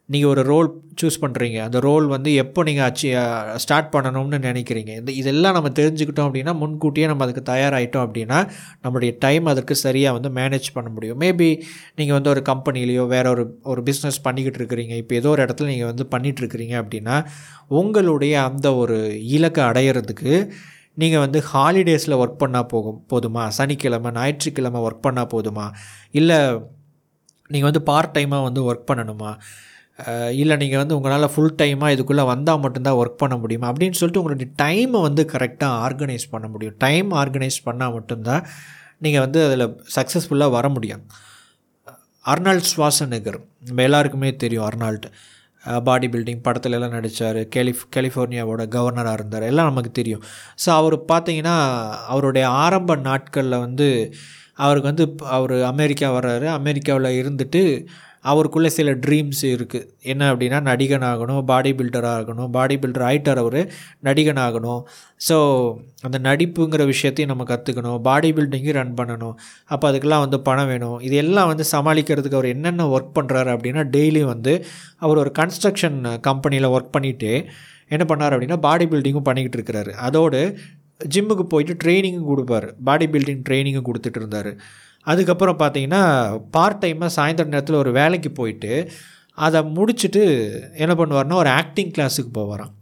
நீங்கள் 0.08 0.30
ஒரு 0.32 0.42
ரோல் 0.50 0.66
சூஸ் 1.00 1.16
பண்ணுறீங்க 1.22 1.58
அந்த 1.66 1.78
ரோல் 1.86 2.06
வந்து 2.14 2.30
எப்போ 2.42 2.60
நீங்கள் 2.68 2.86
அச்சி 2.88 3.08
ஸ்டார்ட் 3.62 3.88
பண்ணணும்னு 3.94 4.38
நினைக்கிறீங்க. 4.46 4.90
இந்த 5.00 5.10
இதெல்லாம் 5.20 5.56
நம்ம 5.56 5.68
தெரிஞ்சுக்கிட்டோம் 5.78 6.28
அப்படின்னா 6.28 6.52
முன்கூட்டியே 6.62 7.06
நம்ம 7.10 7.24
அதுக்கு 7.26 7.42
தயாராகிட்டோம் 7.52 8.04
அப்படின்னா 8.06 8.38
நம்மளுடைய 8.82 9.12
டைம் 9.24 9.46
அதற்கு 9.52 9.76
சரியாக 9.84 10.16
வந்து 10.16 10.30
மேனேஜ் 10.40 10.68
பண்ண 10.76 10.90
முடியும். 10.96 11.18
மேபி 11.24 11.48
நீங்கள் 12.00 12.16
வந்து 12.18 12.32
ஒரு 12.34 12.42
கம்பெனிலேயோ 12.50 13.06
வேறு 13.14 13.30
ஒரு 13.34 13.46
ஒரு 13.72 13.82
பிஸ்னஸ் 13.88 14.20
பண்ணிக்கிட்டு 14.26 14.60
இருக்கிறீங்க. 14.62 14.94
இப்போ 15.02 15.16
ஏதோ 15.20 15.30
ஒரு 15.34 15.42
இடத்துல 15.46 15.70
நீங்கள் 15.72 15.90
வந்து 15.92 16.06
பண்ணிகிட்ருக்கிறீங்க 16.14 16.76
அப்படின்னா 16.82 17.16
உங்களுடைய 17.80 18.34
அந்த 18.50 18.68
ஒரு 18.82 18.98
இலக்கை 19.36 19.64
அடையிறதுக்கு 19.70 20.34
நீங்கள் 21.02 21.22
வந்து 21.24 21.38
ஹாலிடேஸில் 21.52 22.20
ஒர்க் 22.22 22.40
பண்ணால் 22.42 22.70
போகும் 22.72 23.00
போதுமா? 23.12 23.44
சனிக்கிழமை 23.58 24.10
ஞாயிற்றுக்கிழமை 24.18 24.80
ஒர்க் 24.86 25.04
பண்ணால் 25.06 25.30
போதுமா? 25.34 25.66
இல்லை 26.20 26.38
நீங்கள் 27.52 27.70
வந்து 27.70 27.82
பார்ட் 27.90 28.14
டைமாக 28.18 28.46
வந்து 28.48 28.60
ஒர்க் 28.68 28.88
பண்ணணுமா? 28.90 29.30
இல்லை 30.42 30.54
நீங்கள் 30.56 30.80
வந்து 30.82 30.96
உங்களால் 30.96 31.32
ஃபுல் 31.32 31.56
டைமாக 31.60 31.94
இதுக்குள்ளே 31.94 32.24
வந்தால் 32.32 32.62
மட்டும்தான் 32.62 32.98
ஒர்க் 33.00 33.20
பண்ண 33.22 33.34
முடியுமா? 33.36 33.66
அப்படின்னு 33.72 33.98
சொல்லிட்டு 34.00 34.22
உங்களுடைய 34.22 34.48
டைமை 34.62 35.00
வந்து 35.08 35.22
கரெக்டாக 35.32 35.74
ஆர்கனைஸ் 35.86 36.24
பண்ண 36.30 36.46
முடியும். 36.48 36.76
டைம் 36.78 37.10
ஆர்கனைஸ் 37.22 37.58
பண்ணால் 37.66 37.94
மட்டும்தான் 37.96 38.42
நீங்கள் 38.98 39.24
வந்து 39.26 39.40
அதில் 39.46 39.66
சக்ஸஸ்ஃபுல்லாக 39.96 40.50
வர 40.50 40.68
முடியும். 40.68 41.04
அர்னால்ட் 42.32 42.68
சுவாசநகர் 42.72 43.38
நம்ம 43.66 43.82
எல்லாருக்குமே 43.82 44.30
தெரியும் 44.42 44.66
அர்னால்ட். 44.68 45.06
பாடி 45.84 46.06
பில்டிங் 46.06 46.42
படத்துல 46.44 46.70
எல்லாம் 46.70 46.90
நடித்தார் 46.90 47.40
கெலிஃப் 47.56 47.82
கலிஃபோர்னியாவோட 47.96 48.62
கவர்னராக 48.68 49.12
இருந்தார். 49.12 49.42
எல்லாம் 49.42 49.66
நமக்கு 49.66 49.92
தெரியும். 49.92 50.22
ஸோ 50.66 50.68
அவர் 50.68 50.96
பார்த்தீங்கன்னா 50.98 51.56
அவருடைய 52.06 52.48
ஆரம்ப 52.48 52.96
நாட்களில் 52.96 53.58
வந்து 53.58 54.14
அவருக்கு 54.54 54.88
வந்து 54.88 55.24
அவர் 55.24 55.62
அமெரிக்கா 55.62 56.12
வர்றாரு. 56.12 56.46
அமெரிக்காவில் 56.46 57.10
இருந்துட்டு 57.22 57.86
அவருக்குள்ளே 58.30 58.70
சில 58.76 58.90
ட்ரீம்ஸ் 59.04 59.42
இருக்குது 59.54 59.88
என்ன 60.12 60.28
அப்படின்னா 60.32 60.58
நடிகன் 60.68 61.06
ஆகணும் 61.10 61.40
பாடி 61.50 61.70
பில்டராக 61.78 62.18
ஆகணும் 62.20 62.50
பாடி 62.56 62.76
பில்டர் 62.82 63.04
ஆகிட்டார் 63.08 63.40
அவர் 63.42 63.58
நடிகன் 64.08 64.40
ஆகணும் 64.46 64.80
ஸோ 65.28 65.36
அந்த 66.06 66.18
நடிப்புங்கிற 66.28 66.84
விஷயத்தையும் 66.92 67.32
நம்ம 67.32 67.46
கற்றுக்கணும் 67.50 67.98
பாடி 68.08 68.30
பில்டிங்கும் 68.38 68.76
ரன் 68.78 68.94
பண்ணணும். 69.00 69.34
அப்போ 69.74 69.84
அதுக்கெல்லாம் 69.90 70.24
வந்து 70.24 70.40
பணம் 70.48 70.70
வேணும். 70.72 70.96
இது 71.08 71.16
எல்லாம் 71.24 71.50
வந்து 71.52 71.64
சமாளிக்கிறதுக்கு 71.74 72.38
அவர் 72.38 72.52
என்னென்ன 72.54 72.86
ஒர்க் 72.96 73.14
பண்ணுறாரு 73.18 73.52
அப்படின்னா 73.56 73.84
டெய்லி 73.96 74.22
வந்து 74.32 74.54
அவர் 75.04 75.20
ஒரு 75.24 75.32
கன்ஸ்ட்ரக்ஷன் 75.40 75.98
கம்பெனியில் 76.28 76.72
ஒர்க் 76.76 76.94
பண்ணிவிட்டு 76.96 77.32
என்ன 77.94 78.04
பண்ணார் 78.12 78.34
அப்படின்னா 78.36 78.58
பாடி 78.68 78.86
பில்டிங்கும் 78.92 79.28
பண்ணிக்கிட்டு 79.28 79.58
இருக்கிறாரு. 79.58 79.92
அதோடு 80.08 80.40
ஜிம்முக்கு 81.14 81.44
போயிட்டு 81.52 81.74
ட்ரைனிங்கும் 81.82 82.30
கொடுப்பார். 82.32 82.66
பாடி 82.88 83.06
பில்டிங் 83.14 83.44
ட்ரைனிங்கும் 83.48 83.88
கொடுத்துட்டு 83.88 84.20
இருந்தார். 84.22 84.50
அதுக்கப்புறம் 85.06 85.60
பார்த்தீங்கன்னா 85.62 86.02
பார்ட் 86.54 86.80
டைமாக 86.84 87.10
சாயந்தர 87.16 87.52
நேரத்தில் 87.54 87.82
ஒரு 87.82 87.92
வேலைக்கு 88.00 88.30
போயிட்டு 88.38 88.72
அதை 89.46 89.60
முடிச்சுட்டு 89.76 90.22
என்ன 90.82 90.92
பண்ணுவார்னா 91.00 91.38
ஒரு 91.42 91.50
ஆக்டிங் 91.60 91.92
கிளாஸுக்கு 91.96 92.32
போவாராம். 92.38 92.72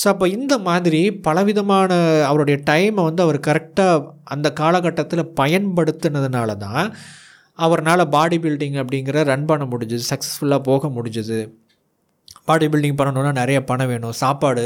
ஸோ 0.00 0.06
அப்போ 0.12 0.26
இந்த 0.36 0.54
மாதிரி 0.68 1.00
பலவிதமான 1.26 1.90
அவருடைய 2.30 2.56
டைமை 2.70 3.02
வந்து 3.08 3.22
அவர் 3.26 3.38
கரெக்டாக 3.48 4.02
அந்த 4.34 4.48
காலகட்டத்தில் 4.60 5.30
பயன்படுத்தினதுனால 5.40 6.56
தான் 6.64 6.84
அவர்னால் 7.58 8.10
பாடி 8.16 8.38
பில்டிங் 8.44 8.76
அப்படிங்கிற 8.82 9.22
ரன் 9.30 9.46
பண்ண 9.50 9.64
முடிஞ்சுது 9.72 10.04
சக்ஸஸ்ஃபுல்லாக 10.10 10.62
போக 10.68 10.88
முடிஞ்சுது. 10.96 11.38
பாடி 12.48 12.66
பில்டிங் 12.72 12.98
பண்ணணுன்னா 12.98 13.32
நிறைய 13.40 13.58
பணம் 13.70 13.90
வேணும் 13.92 14.16
சாப்பாடு 14.22 14.64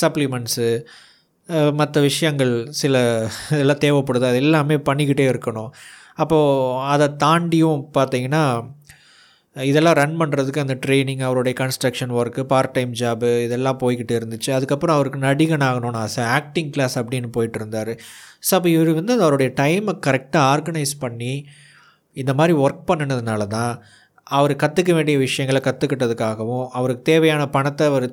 சப்ளிமெண்ட்ஸு 0.00 0.68
மற்ற 1.80 2.00
விஷயங்கள் 2.08 2.54
சில 2.80 2.94
இதெல்லாம் 3.54 3.82
தேவைப்படுது 3.84 4.26
அது 4.30 4.40
எல்லாமே 4.44 4.76
பண்ணிக்கிட்டே 4.88 5.26
இருக்கணும். 5.32 5.70
அப்போது 6.16 6.80
அதை 6.94 7.06
தாண்டியும் 7.24 7.82
பார்த்தீங்கன்னா 7.98 8.44
இதெல்லாம் 9.56 9.96
ரன் 10.00 10.16
பண்ணுறதுக்கு 10.20 10.62
அந்த 10.62 10.74
ட்ரைனிங் 10.84 11.22
அவருடைய 11.26 11.54
construction 11.60 12.10
work 12.18 12.42
part 12.52 12.74
time 12.76 12.90
job 13.00 13.30
இதெல்லாம் 13.44 13.78
போய்கிட்டு 13.82 14.14
இருந்துச்சு. 14.18 14.50
அதுக்கப்புறம் 14.56 14.96
அவருக்கு 14.96 15.20
நடிகன் 15.28 15.64
ஆகணும்னு 15.68 16.00
ஆசை. 16.02 16.24
ஆக்டிங் 16.38 16.72
கிளாஸ் 16.74 16.96
அப்படின்னு 17.00 17.28
போயிட்டு 17.36 17.58
இருந்தார். 17.60 17.92
ஸோ 18.46 18.52
அப்போ 18.58 18.68
இவர் 18.74 18.90
வந்து 19.00 19.14
அவருடைய 19.26 19.50
டைமை 19.62 19.94
கரெக்டாக 20.06 20.50
ஆர்கனைஸ் 20.54 20.94
பண்ணி 21.04 21.32
இந்த 22.16 22.32
மாதிரி 22.40 22.54
ஒர்க் 22.64 22.84
பண்ணினதுனால 22.90 23.46
தான் 23.56 23.72
அவர் 24.36 24.54
கற்றுக்க 24.62 24.92
வேண்டிய 24.98 25.16
விஷயங்களை 25.26 25.60
கற்றுக்கிட்டதுக்காகவும் 25.64 26.64
அவருக்கு 26.78 27.02
தேவையான 27.10 27.42
பணத்தை 27.56 27.84
அவர் 27.90 28.06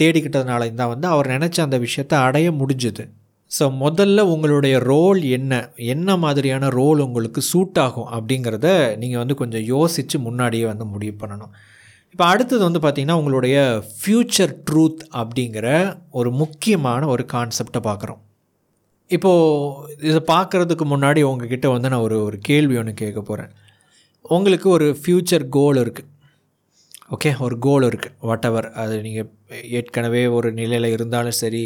தேடிக்கிட்டதுனால 0.00 0.68
தான் 0.82 0.92
வந்து 0.94 1.08
அவர் 1.14 1.28
நினச்ச 1.36 1.58
அந்த 1.66 1.78
விஷயத்தை 1.86 2.16
அடைய 2.26 2.48
முடிஞ்சுது. 2.60 3.04
ஸோ 3.50 3.64
முதல்ல 3.80 4.20
உங்களுடைய 4.32 4.78
ரோல் 4.78 5.20
என்ன? 5.36 5.52
என்ன 5.76 6.16
மாதிரியான 6.16 6.68
ரோல் 6.68 7.00
உங்களுக்கு 7.00 7.40
சூட் 7.42 7.78
ஆகும் 7.78 8.10
அப்படிங்கிறத 8.16 8.68
நீங்கள் 8.96 9.18
வந்து 9.18 9.34
கொஞ்சம் 9.34 9.64
யோசித்து 9.64 10.18
முன்னாடியே 10.18 10.64
வந்து 10.64 10.84
முடிவு 10.84 11.16
பண்ணணும். 11.22 11.52
இப்போ 12.14 12.24
அடுத்தது 12.24 12.62
வந்து 12.64 12.80
பார்த்திங்கன்னா 12.80 13.18
உங்களுடைய 13.20 13.56
ஃப்யூச்சர் 13.96 14.52
ட்ரூத் 14.70 15.02
அப்படிங்கிற 15.12 15.66
ஒரு 16.10 16.30
முக்கியமான 16.32 17.06
ஒரு 17.06 17.24
கான்செப்டை 17.32 17.80
பார்க்குறோம் 17.80 18.20
இப்போது 19.10 19.96
இதை 20.08 20.20
பார்க்குறதுக்கு 20.34 20.84
முன்னாடி 20.84 21.20
உங்ககிட்ட 21.22 21.68
வந்து 21.68 21.88
நான் 21.88 22.00
ஒரு 22.00 22.16
ஒரு 22.24 22.36
கேள்வி 22.38 22.76
ஒன்று 22.78 22.94
கேட்க 22.94 23.20
போகிறேன் 23.20 23.52
உங்களுக்கு 24.24 24.68
ஒரு 24.70 24.96
ஃப்யூச்சர் 25.00 25.44
கோல் 25.48 25.78
இருக்குது 25.84 26.08
ஓகே 27.10 27.30
ஒரு 27.38 27.58
கோல் 27.58 27.82
இருக்குது 27.82 28.16
வாட் 28.20 28.44
எவர் 28.44 28.68
அது 28.72 28.96
நீங்கள் 29.02 29.28
ஏற்கனவே 29.70 30.22
ஒரு 30.26 30.48
நிலையில் 30.52 30.94
இருந்தாலும் 30.96 31.38
சரி 31.40 31.62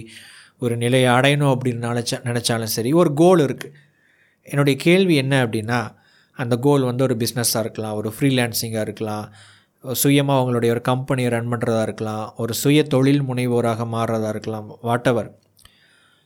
ஒரு 0.58 0.76
நிலையை 0.76 1.10
அடையணும் 1.10 1.58
அப்படின்னு 1.58 1.88
நினச்சா 1.88 2.20
நினச்சாலும் 2.24 2.74
சரி 2.76 2.92
ஒரு 2.92 3.14
கோல் 3.14 3.38
இருக்குது 3.38 3.72
என்னுடைய 4.42 4.78
கேள்வி 4.82 5.14
என்ன 5.14 5.46
அப்படின்னா 5.46 5.94
அந்த 6.32 6.56
கோல் 6.56 6.82
வந்து 6.82 7.04
ஒரு 7.04 7.16
பிஸ்னஸாக 7.16 7.58
இருக்கலாம் 7.58 7.94
ஒரு 7.94 8.14
ஃப்ரீலான்சிங்காக 8.20 8.80
இருக்கலாம் 8.80 9.32
சுயமாக 9.92 10.40
அவங்களுடைய 10.40 10.68
ஒரு 10.68 10.80
கம்பெனியை 10.80 11.30
ரன் 11.30 11.48
பண்ணுறதா 11.48 11.82
இருக்கலாம் 11.82 12.34
ஒரு 12.36 12.54
சுய 12.54 12.82
தொழில் 12.82 13.22
முனைவோராக 13.22 13.86
மாறுறதா 13.92 14.28
இருக்கலாம் 14.28 14.78
வாட் 14.82 15.06
எவர் 15.06 15.38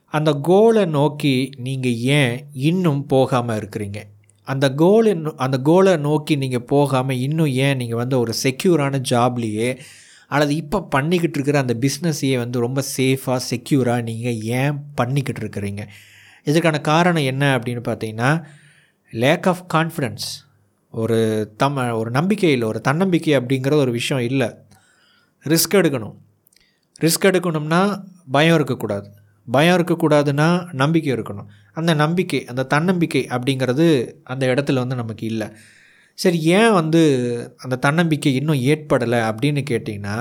அந்த 0.04 0.32
கோலை 0.32 0.85
நோக்கி 0.85 1.50
நீங்கள் 1.56 1.94
ஏன் 1.94 2.47
இன்னும் 2.52 3.06
போகாமல் 3.06 3.58
இருக்கிறீங்க? 3.58 4.02
அந்த 4.42 4.75
கோலை 4.75 5.16
அந்த 5.37 5.58
கோலை 5.58 5.97
நோக்கி 5.97 6.37
நீங்கள் 6.37 6.62
போகாமல் 6.62 7.16
இன்னும் 7.16 7.47
ஏன் 7.47 7.76
நீங்கள் 7.76 7.97
வந்து 7.97 8.18
ஒரு 8.18 8.32
செக்யூரான 8.42 9.02
ஜாப்லேயே 9.11 9.78
அல்லது 10.28 10.54
இப்போ 10.54 10.78
பண்ணிக்கிட்டு 10.82 11.38
இருக்கிற 11.38 11.58
அந்த 11.58 11.75
பிஸ்னஸையே 11.80 12.37
வந்து 12.37 12.61
ரொம்ப 12.61 12.82
சேஃபாக 12.97 13.40
செக்யூராக 13.50 14.02
நீங்கள் 14.02 14.40
ஏன் 14.61 14.80
பண்ணிக்கிட்டு 14.94 15.40
இருக்கிறீங்க? 15.40 15.82
இதுக்கான 16.44 16.80
காரணம் 16.80 17.23
என்ன 17.23 17.58
அப்படின்னு 17.58 17.82
பார்த்தீங்கன்னா 17.88 18.44
லேக் 19.11 19.49
ஆஃப் 19.49 19.64
கான்ஃபிடென்ஸ் 19.75 20.26
ஒரு 20.90 21.18
தம் 21.56 21.76
ஒரு 21.76 22.11
நம்பிக்கை 22.11 22.50
இல்லை 22.52 22.68
ஒரு 22.68 22.80
தன்னம்பிக்கை 22.80 23.37
அப்படிங்கிற 23.37 23.73
ஒரு 23.73 23.90
விஷயம் 23.90 24.25
இல்லை. 24.25 24.49
ரிஸ்க் 25.44 25.75
எடுக்கணும். 25.75 26.16
ரிஸ்க் 27.00 27.28
எடுக்கணும்னா 27.28 28.04
பயம் 28.30 28.54
இருக்கக்கூடாது. 28.54 29.11
பயம் 29.50 29.76
இருக்கக்கூடாதுன்னா 29.76 30.73
நம்பிக்கை 30.73 31.12
இருக்கணும். 31.12 31.47
அந்த 31.73 31.94
நம்பிக்கை 31.94 32.44
அந்த 32.44 32.62
தன்னம்பிக்கை 32.62 33.26
அப்படிங்கிறது 33.26 34.12
அந்த 34.25 34.47
இடத்துல 34.47 34.75
வந்து 34.75 34.97
நமக்கு 34.97 35.26
இல்லை. 35.26 35.49
சரி 36.18 36.38
ஏன் 36.58 36.72
வந்து 36.72 37.00
அந்த 37.56 37.76
தன்னம்பிக்கை 37.76 38.30
இன்னும் 38.34 38.62
ஏற்படலை 38.72 39.20
அப்படின்னு 39.30 39.62
கேட்டிங்கன்னா 39.70 40.16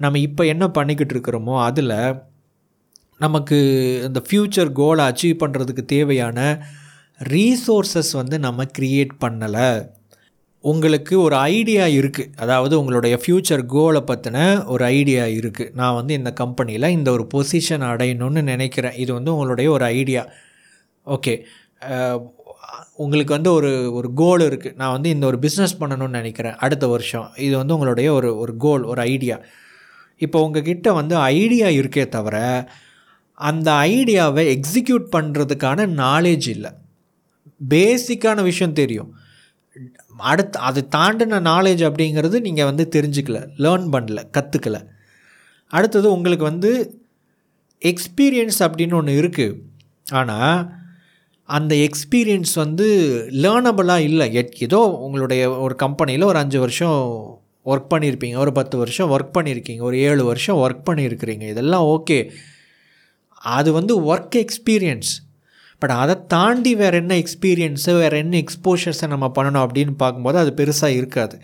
நம்ம 0.00 0.18
இப்போ 0.18 0.42
என்ன 0.52 0.64
பண்ணிக்கிட்டு 0.68 1.14
இருக்கிறோமோ 1.14 1.54
அதில் 1.62 1.96
நமக்கு 3.20 3.58
இந்த 4.06 4.20
ஃப்யூச்சர் 4.26 4.70
கோலை 4.72 5.02
அச்சீவ் 5.10 5.42
பண்ணுறதுக்கு 5.42 5.84
தேவையான 5.94 6.38
ரீசோர்ஸஸ் 7.20 8.12
வந்து 8.20 8.36
நம்ம 8.38 8.64
க்ரியேட் 8.78 9.12
பண்ணலை. 9.24 9.68
உங்களுக்கு 10.64 11.14
ஒரு 11.26 11.36
ஐடியா 11.54 11.84
இருக்குது 11.98 12.32
அதாவது 12.36 12.74
உங்களுடைய 12.80 13.14
ஃப்யூச்சர் 13.22 13.62
கோலை 13.66 14.00
பற்றின 14.10 14.38
ஒரு 14.66 14.84
ஐடியா 14.98 15.24
இருக்குது 15.38 15.72
நான் 15.74 15.98
வந்து 16.00 16.12
இந்த 16.14 16.30
கம்பெனியில் 16.42 16.94
இந்த 16.98 17.08
ஒரு 17.16 17.24
பொசிஷன் 17.34 17.84
அடையணும்னு 17.92 18.42
நினைக்கிறேன். 18.52 18.98
இது 19.04 19.10
வந்து 19.12 19.32
உங்களுடைய 19.34 19.68
ஒரு 19.70 19.86
ஐடியா 19.98 20.22
ஓகே 21.06 21.34
உங்களுக்கு 22.94 23.32
வந்து 23.32 23.52
ஒரு 23.52 23.70
ஒரு 23.92 24.08
கோல் 24.14 24.42
இருக்குது 24.50 24.76
நான் 24.76 24.90
வந்து 24.90 25.08
இந்த 25.08 25.26
ஒரு 25.26 25.38
பிஸ்னஸ் 25.42 25.78
பண்ணணும்னு 25.80 26.18
நினைக்கிறேன் 26.20 26.56
அடுத்த 26.56 26.86
வருஷம். 26.86 27.26
இது 27.36 27.54
வந்து 27.56 27.74
உங்களுடைய 27.74 28.12
ஒரு 28.12 28.30
ஒரு 28.38 28.56
கோல் 28.56 28.82
ஒரு 28.82 29.00
ஐடியா 29.02 29.36
இப்போ 30.16 30.38
உங்ககிட்ட 30.44 30.92
வந்து 30.92 31.14
ஐடியா 31.16 31.68
இருக்கே 31.80 32.04
தவிர 32.08 32.36
அந்த 33.38 33.68
ஐடியாவை 33.72 34.44
எக்ஸிக்யூட் 34.56 35.06
பண்ணுறதுக்கான 35.16 35.86
நாலேஜ் 36.04 36.48
இல்லை. 36.48 36.70
பேசிக்கான 37.68 38.42
விஷயம் 38.42 38.78
தெரியும். 38.80 39.10
அடுத்து 40.30 40.58
அது 40.68 40.80
தாண்டின 40.96 41.40
நாலேஜ் 41.50 41.82
அப்படிங்கிறது 41.88 42.36
நீங்கள் 42.40 42.68
வந்து 42.70 42.84
தெரிஞ்சுக்கல 42.96 43.38
லேர்ன் 43.64 43.86
பண்ணல 43.94 44.20
கற்றுக்கல 44.36 44.78
அடுத்தது 45.70 46.06
உங்களுக்கு 46.12 46.44
வந்து 46.44 46.70
எக்ஸ்பீரியன்ஸ் 47.82 48.58
அப்படின்னு 48.64 48.94
ஒன்று 48.94 49.12
இருக்குது 49.22 49.58
ஆனால் 50.12 50.58
அந்த 51.44 51.74
எக்ஸ்பீரியன்ஸ் 51.74 52.54
வந்து 52.54 52.86
லேர்னபிளாக 53.32 53.98
இல்லை. 53.98 54.36
எட் 54.36 54.62
ஏதோ 54.62 54.78
உங்களுடைய 54.78 55.50
ஒரு 55.50 55.74
கம்பெனியில் 55.74 56.22
ஒரு 56.22 56.38
அஞ்சு 56.38 56.58
வருஷம் 56.58 57.00
ஒர்க் 57.66 57.90
பண்ணியிருப்பீங்க 57.90 58.36
ஒரு 58.36 58.52
பத்து 58.52 58.78
வருஷம் 58.78 59.10
ஒர்க் 59.10 59.36
பண்ணியிருக்கீங்க 59.38 59.80
ஒரு 59.80 59.98
ஏழு 59.98 60.24
வருஷம் 60.24 60.56
ஒர்க் 60.56 60.88
பண்ணியிருக்கிறீங்க 60.90 61.48
இதெல்லாம் 61.48 61.84
ஓகே 61.84 62.30
அது 63.34 63.72
வந்து 63.72 64.14
ஒர்க் 64.14 64.44
எக்ஸ்பீரியன்ஸ் 64.44 65.10
பட் 65.78 65.90
அதை 65.90 66.14
தாண்டி 66.26 66.74
வேறு 66.74 66.96
என்ன 66.96 67.14
எக்ஸ்பீரியன்ஸு 67.14 67.98
வேறு 67.98 68.18
என்ன 68.18 68.38
எக்ஸ்போஷர்ஸை 68.38 69.06
நம்ம 69.06 69.32
பண்ணணும் 69.34 69.66
அப்படின்னு 69.66 69.90
பார்க்கும்போது 69.96 70.38
அது 70.38 70.52
பெருசாக 70.56 70.86
இருக்காது. 70.86 71.40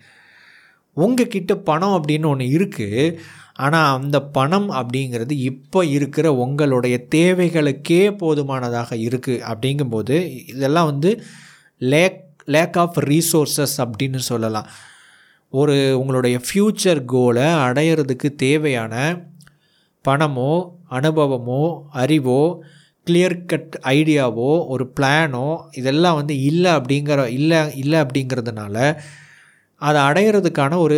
உங்கள் 0.92 1.26
கிட்ட 1.26 1.54
பணம் 1.54 2.02
அப்படின்னு 2.02 2.26
ஒன்று 2.26 2.44
இருக்குது 2.44 3.18
ஆனால் 3.58 4.00
அந்த 4.00 4.18
பணம் 4.20 4.70
அப்படிங்கிறது 4.70 5.30
இப்போ 5.30 5.84
இருக்கிற 5.84 6.34
உங்களுடைய 6.34 6.96
தேவைகளுக்கே 7.14 8.02
போதுமானதாக 8.16 8.96
இருக்குது 8.96 9.44
அப்படிங்கும்போது 9.50 10.16
இதெல்லாம் 10.46 10.84
வந்து 10.84 11.10
லேக் 11.78 12.20
லேக் 12.44 12.78
ஆஃப் 12.78 12.98
ரீசோர்ஸஸ் 12.98 13.76
அப்படின்னு 13.78 14.20
சொல்லலாம். 14.30 14.68
ஒரு 15.52 15.98
உங்களுடைய 16.00 16.40
ஃப்யூச்சர் 16.44 17.04
கோலை 17.04 17.42
அடையிறதுக்கு 17.42 18.28
தேவையான 18.36 18.94
பணமோ 20.04 20.52
அனுபவமோ 20.90 21.62
அறிவோ 21.92 22.42
கிளியர் 23.06 23.44
கட் 23.44 23.80
ஐடியாவோ 23.84 24.50
ஒரு 24.66 24.92
பிளானோ 25.00 25.46
இதெல்லாம் 25.72 26.14
வந்து 26.14 26.34
இல்லை 26.42 26.70
அப்படிங்கிற 26.72 27.26
இல்லை 27.28 27.60
இல்லை 27.76 27.98
அப்படிங்கிறதுனால 28.00 28.76
அதை 29.80 29.98
அடையிறதுக்கான 30.08 30.78
ஒரு 30.84 30.96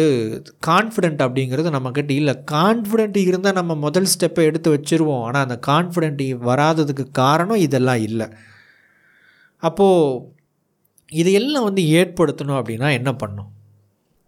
கான்ஃபிடென்ட் 0.67 1.23
அப்படிங்கிறது 1.25 1.75
நம்மக்கிட்ட 1.77 2.13
இல்லை. 2.21 2.35
கான்ஃபிடென்ட் 2.53 3.19
இருந்தால் 3.29 3.59
நம்ம 3.59 3.75
முதல் 3.87 4.11
ஸ்டெப்பை 4.13 4.45
எடுத்து 4.51 4.69
வச்சுருவோம். 4.77 5.25
ஆனால் 5.29 5.45
அந்த 5.47 5.57
கான்ஃபிடென்ட் 5.67 6.23
வராததுக்கு 6.51 7.05
காரணம் 7.23 7.63
இதெல்லாம் 7.67 8.03
இல்லை. 8.09 8.29
அப்போது 9.63 10.23
இதையெல்லாம் 11.13 11.67
வந்து 11.69 11.83
ஏற்படுத்தணும் 11.99 12.59
அப்படின்னா 12.61 12.89
என்ன 12.99 13.11
பண்ணும்? 13.23 13.51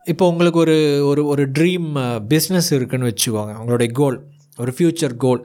இப்போ 0.06 0.24
உங்களுக்கு 0.32 0.58
ஒரு 0.58 0.76
ஒரு 1.10 1.22
ஒரு 1.32 1.42
ட்ரீம் 1.56 1.90
பிஸ்னஸ் 2.30 2.70
இருக்குதுன்னு 2.76 3.10
வச்சுக்கோங்க. 3.10 3.52
உங்களுடைய 3.60 3.90
கோல் 4.00 4.18
ஒரு 4.58 4.72
ஃப்யூச்சர் 4.76 5.14
கோல் 5.24 5.42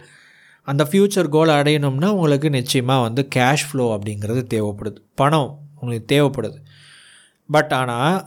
அந்த 0.67 0.83
ஃப்யூச்சர் 0.91 1.29
கோல் 1.35 1.51
அடையணும்னா 1.57 2.09
உங்களுக்கு 2.15 2.49
நிச்சயமாக 2.59 3.05
வந்து 3.07 3.21
கேஷ் 3.35 3.67
ஃப்ளோ 3.67 3.85
அப்படிங்கிறது 3.95 4.41
தேவைப்படுது. 4.53 4.99
பணம் 5.21 5.51
உங்களுக்கு 5.79 6.07
தேவைப்படுது. 6.15 6.57
பட் 7.49 7.73
ஆனால் 7.81 8.17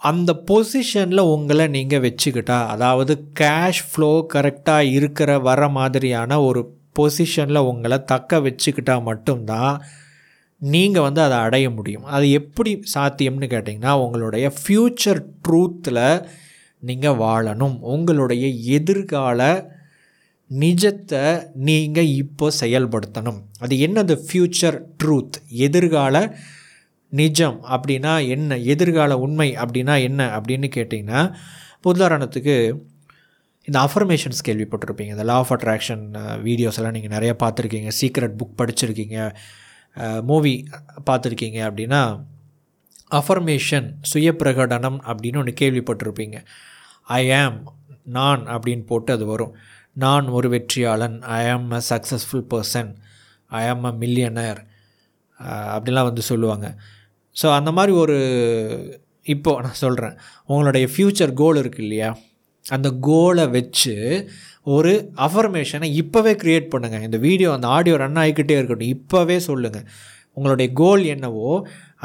அந்த 0.00 0.42
பொசிஷனில் 0.46 1.30
உங்களை 1.34 1.66
நீங்கள் 1.68 2.00
வச்சுக்கிட்டா 2.00 2.66
அதாவது 2.66 3.14
கேஷ் 3.40 3.80
ஃப்ளோ 3.90 4.26
கரெக்டாக 4.34 4.92
இருக்கிற 4.92 5.38
வர 5.38 5.68
மாதிரியான 5.68 6.40
ஒரு 6.42 6.60
பொசிஷனில் 6.98 7.66
உங்களை 7.70 8.04
தக்க 8.04 8.40
வச்சுக்கிட்டால் 8.40 9.02
மட்டும்தான் 9.02 9.82
நீங்கள் 10.58 11.02
வந்து 11.02 11.20
அதை 11.20 11.38
அடைய 11.38 11.70
முடியும். 11.70 12.04
அது 12.04 12.30
எப்படி 12.30 12.82
சாத்தியம்னு 12.94 13.48
கேட்டிங்கன்னா 13.52 13.90
உங்களுடைய 13.90 14.52
ஃப்யூச்சர் 14.56 15.20
ட்ரூத்தில் 15.48 16.26
நீங்கள் 16.80 17.16
வாழணும். 17.16 17.76
உங்களுடைய 17.80 18.46
எதிர்கால 18.48 19.40
நிஜத்தை 20.50 21.50
நீங்கள் 21.54 22.06
இப்போ 22.06 22.50
செயல்படுத்தணும். 22.60 23.40
அது 23.58 23.76
என்னது? 23.76 24.16
ஃப்யூச்சர் 24.26 24.78
ட்ரூத் 25.04 25.36
எதிர்கால 25.48 26.36
நிஜம் 27.18 27.58
அப்படின்னா 27.74 28.12
என்ன? 28.34 28.58
எதிர்கால 28.72 29.18
உண்மை 29.24 29.48
அப்படின்னா 29.62 29.94
என்ன? 30.08 30.20
அப்படின்னு 30.36 30.68
கேட்டிங்கன்னா 30.76 31.22
உதாரணத்துக்கு 31.92 32.54
இந்த 33.68 33.78
அஃபர்மேஷன்ஸ் 33.86 34.44
கேள்விப்பட்டிருப்பீங்க. 34.46 35.12
இந்த 35.14 35.24
லா 35.30 35.36
ஆஃப் 35.42 35.52
அட்ராக்ஷன் 35.56 36.04
வீடியோஸ் 36.46 36.78
எல்லாம் 36.80 36.94
நீங்கள் 36.96 37.14
நிறையா 37.16 37.34
பார்த்துருக்கீங்க. 37.42 37.90
சீக்ரெட் 38.00 38.36
புக் 38.40 38.58
படிச்சிருக்கீங்க. 38.60 39.16
மூவி 40.30 40.54
பார்த்துருக்கீங்க 41.08 41.58
அப்படின்னா 41.68 42.02
அஃபர்மேஷன் 43.18 43.88
சுய 44.10 44.30
பிரகடனம் 44.40 44.98
அப்படின்னு 45.10 45.40
ஒன்று 45.42 45.54
கேள்விப்பட்டிருப்பீங்க. 45.60 46.38
ஐ 47.18 47.24
ஆம் 47.40 47.58
நான் 48.16 48.42
அப்படின்னு 48.54 48.84
போட்டு 48.90 49.10
அது 49.16 49.26
வரும். 49.26 49.54
நான் 50.02 50.26
ஒரு 50.36 50.48
வெற்றியாளன். 50.54 51.16
ஐ 51.38 51.42
ஆம் 51.54 51.70
அ 51.78 51.80
சக்ஸஸ்ஃபுல் 51.90 52.46
பர்சன் 52.52 52.90
ஐ 53.60 53.62
ஆம் 53.72 53.86
அ 53.90 53.92
மில்லியனர் 54.02 54.60
அப்படிலாம் 55.74 56.08
வந்து 56.10 56.24
சொல்லுவாங்க. 56.30 56.66
ஸோ 57.36 57.46
அந்த 57.58 57.70
மாதிரி 57.72 57.92
ஒரு 58.02 58.16
இப்போது 59.26 59.62
நான் 59.62 59.80
சொல்கிறேன் 59.84 60.14
உங்களுடைய 60.46 60.86
ஃப்யூச்சர் 60.92 61.32
கோல் 61.32 61.60
இருக்குது 61.62 61.84
இல்லையா? 61.86 62.10
அந்த 62.66 62.88
கோலை 63.08 63.44
வச்சு 63.48 63.94
ஒரு 64.62 64.92
அஃபர்மேஷனை 65.26 65.88
இப்போவே 66.02 66.32
க்ரியேட் 66.42 66.72
பண்ணுங்கள் 66.72 67.04
இந்த 67.08 67.18
வீடியோ 67.18 67.50
அந்த 67.52 67.66
ஆடியோ 67.68 67.96
ரன் 67.96 68.20
ஆகிக்கிட்டே 68.22 68.56
இருக்கட்டும். 68.58 68.94
இப்போவே 68.96 69.36
சொல்லுங்கள் 69.48 69.86
உங்களுடைய 70.34 70.68
கோல் 70.72 71.02
என்னவோ 71.04 71.48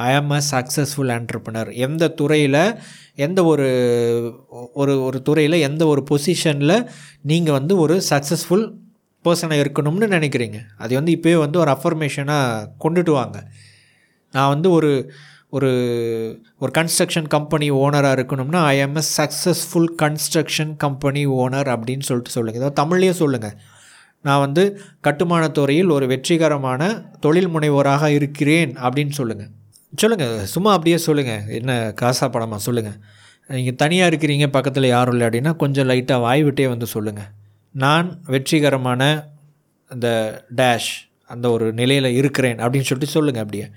ஐ 0.05 0.07
ஆம் 0.13 0.29
அ 0.29 0.39
சக்ஸஸ்ஃபுல் 0.51 1.11
ஆண்டர்பனர் 1.17 1.69
எந்த 1.87 2.07
துறையில் 2.09 2.61
எந்த 3.25 3.39
ஒரு 3.45 3.67
ஒரு 4.73 4.93
ஒரு 5.01 5.21
துறையில் 5.21 5.57
எந்த 5.59 5.83
ஒரு 5.87 6.03
பொசிஷனில் 6.09 6.77
நீங்கள் 7.21 7.57
வந்து 7.59 7.75
ஒரு 7.77 7.97
சக்ஸஸ்ஃபுல் 8.09 8.65
பர்சனாக 9.25 9.61
இருக்கணும்னு 9.63 10.07
நினைக்கிறீங்க. 10.17 10.57
அது 10.77 10.93
வந்து 10.95 11.11
இப்போயே 11.17 11.35
வந்து 11.35 11.59
ஒரு 11.59 11.71
அஃபர்மேஷனாக 11.75 12.65
கொண்டுட்டு 12.83 13.11
வாங்க. 13.11 13.37
நான் 14.35 14.49
வந்து 14.49 14.71
ஒரு 14.71 14.91
ஒரு 15.49 15.69
ஒரு 16.59 16.71
கன்ஸ்ட்ரக்ஷன் 16.77 17.27
கம்பெனி 17.27 17.71
ஓனராக 17.75 18.15
இருக்கணும்னா 18.15 18.61
I 18.65 18.77
am 18.77 18.95
a 18.95 19.03
successful 19.17 19.89
construction 20.01 20.73
company 20.77 21.27
owner 21.35 21.69
அப்படின்னு 21.75 22.01
சொல்லிட்டு 22.01 22.31
சொல்லுங்கள் 22.31 22.61
ஏதாவது 22.61 22.77
தமிழ்லேயே 22.81 23.13
சொல்லுங்கள் 23.13 23.55
நான் 24.21 24.39
வந்து 24.39 24.63
கட்டுமானத் 25.01 25.53
துறையில் 25.53 25.89
ஒரு 25.89 26.07
வெற்றிகரமான 26.07 26.81
தொழில் 27.19 27.49
முனைவோராக 27.49 28.05
இருக்கிறேன் 28.11 28.73
அப்படின்னு 28.85 29.11
சொல்லுங்கள் 29.11 29.51
சொல்லுங்கள் 29.95 30.45
சும்மா 30.45 30.71
அப்படியே 30.71 30.97
சொல்லுங்கள் 30.97 31.43
என்ன 31.59 31.71
காசா 32.01 32.29
படமாக 32.29 32.61
சொல்லுங்கள் 32.61 32.97
நீங்கள் 33.49 33.75
தனியாக 33.75 34.09
இருக்கிறீங்க 34.11 34.47
பக்கத்தில் 34.47 34.87
யாரும் 34.87 35.13
இல்லை 35.13 35.27
அப்படின்னா 35.27 35.55
கொஞ்சம் 35.55 35.89
லைட்டாக 35.89 36.19
வாய் 36.19 36.43
விட்டே 36.43 36.67
வந்து 36.67 36.87
சொல்லுங்கள் 36.87 37.29
நான் 37.75 38.07
வெற்றிகரமான 38.25 39.01
அந்த 39.91 40.07
டேஷ் 40.55 40.91
அந்த 41.29 41.49
ஒரு 41.49 41.73
நிலையில் 41.73 42.05
இருக்கிறேன் 42.11 42.57
அப்படின்னு 42.57 42.89
சொல்லிட்டு 42.89 43.13
சொல்லுங்கள் 43.13 43.43
அப்படியே. 43.43 43.67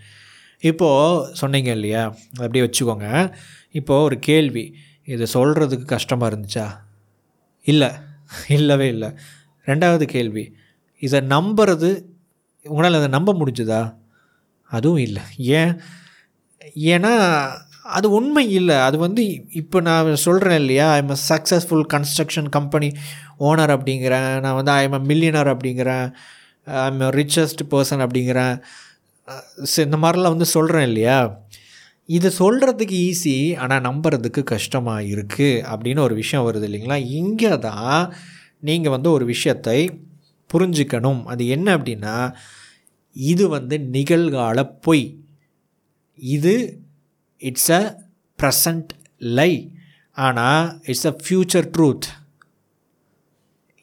இப்போது 0.60 1.34
சொன்னீங்க 1.34 1.70
இல்லையா? 1.70 2.16
அப்படியே 2.30 2.64
வச்சுக்கோங்க. 2.64 3.34
இப்போது 3.70 4.02
ஒரு 4.02 4.18
கேள்வி. 4.18 4.74
இது 5.04 5.26
சொல்கிறதுக்கு 5.34 5.84
கஷ்டமாக 5.84 6.36
இருந்துச்சா? 6.36 6.66
இல்லை. 7.64 7.90
இல்லவே 8.48 8.88
இல்லை. 8.88 9.12
ரெண்டாவது 9.66 10.02
கேள்வி. 10.02 10.54
இதை 10.98 11.20
நம்புறது 11.20 12.04
உங்களால் 12.64 12.94
அதை 12.94 13.08
நம்ப 13.08 13.34
முடிஞ்சுதா? 13.34 13.96
அதுவும் 14.70 14.98
இல்லை. 14.98 15.22
ஏன்? 15.36 15.80
ஏன்னா 16.74 17.48
அது 17.82 18.10
உண்மை 18.10 18.50
இல்லை. 18.50 18.76
அது 18.76 18.98
வந்து 18.98 19.50
இப்போ 19.50 19.80
நான் 19.80 20.16
சொல்கிறேன் 20.16 20.58
இல்லையா? 20.58 20.92
I'm 20.92 21.08
a 21.08 21.16
successful 21.28 21.84
construction 21.92 22.48
company 22.48 22.88
owner 23.40 23.74
அப்படிங்கிறேன். 23.78 24.40
நான் 24.40 24.54
வந்து 24.54 24.70
ஐம் 24.70 24.92
அ 24.92 24.98
மில்லியனர் 24.98 25.56
அப்படிங்கிறேன். 25.56 26.12
ஐம் 26.64 27.00
ரிச்சஸ்ட் 27.00 27.62
பர்சன் 27.70 28.06
அப்படிங்கிறேன். 28.06 28.62
அஹ் 29.28 29.44
இந்த 29.76 29.96
மாதிரிலாம் 29.96 30.34
வந்து 30.36 30.44
சொல்கிறேன் 30.46 30.86
இல்லையா? 30.86 31.18
இது 32.08 32.28
சொல்கிறதுக்கு 32.38 32.96
ஈஸி 33.06 33.34
ஆனால் 33.56 33.80
நம்புறதுக்கு 33.80 34.42
கஷ்டமாக 34.44 35.02
இருக்குது 35.04 35.62
அப்படின்னு 35.70 36.00
ஒரு 36.00 36.14
விஷயம் 36.14 36.46
வருது 36.46 36.66
இல்லைங்களா? 36.68 37.04
இங்கே 37.12 37.58
தான் 37.58 38.14
நீங்கள் 38.60 38.90
வந்து 38.90 39.10
ஒரு 39.10 39.24
விஷயத்தை 39.24 39.78
புரிஞ்சுக்கணும். 40.50 41.24
அது 41.24 41.46
என்ன 41.46 41.76
அப்படின்னா 41.76 42.14
இது 43.16 43.48
வந்து 43.48 43.78
நிகழ்கால 43.92 44.58
பொய். 44.80 45.04
இது 46.18 46.54
இட்ஸ் 47.42 47.70
அ 47.70 47.82
ப்ரெசண்ட் 48.38 48.90
லை 49.18 49.52
ஆனால் 50.18 50.80
இட்ஸ் 50.84 51.06
அ 51.06 51.16
ஃப்யூச்சர் 51.24 51.68
ட்ரூத் 51.76 52.08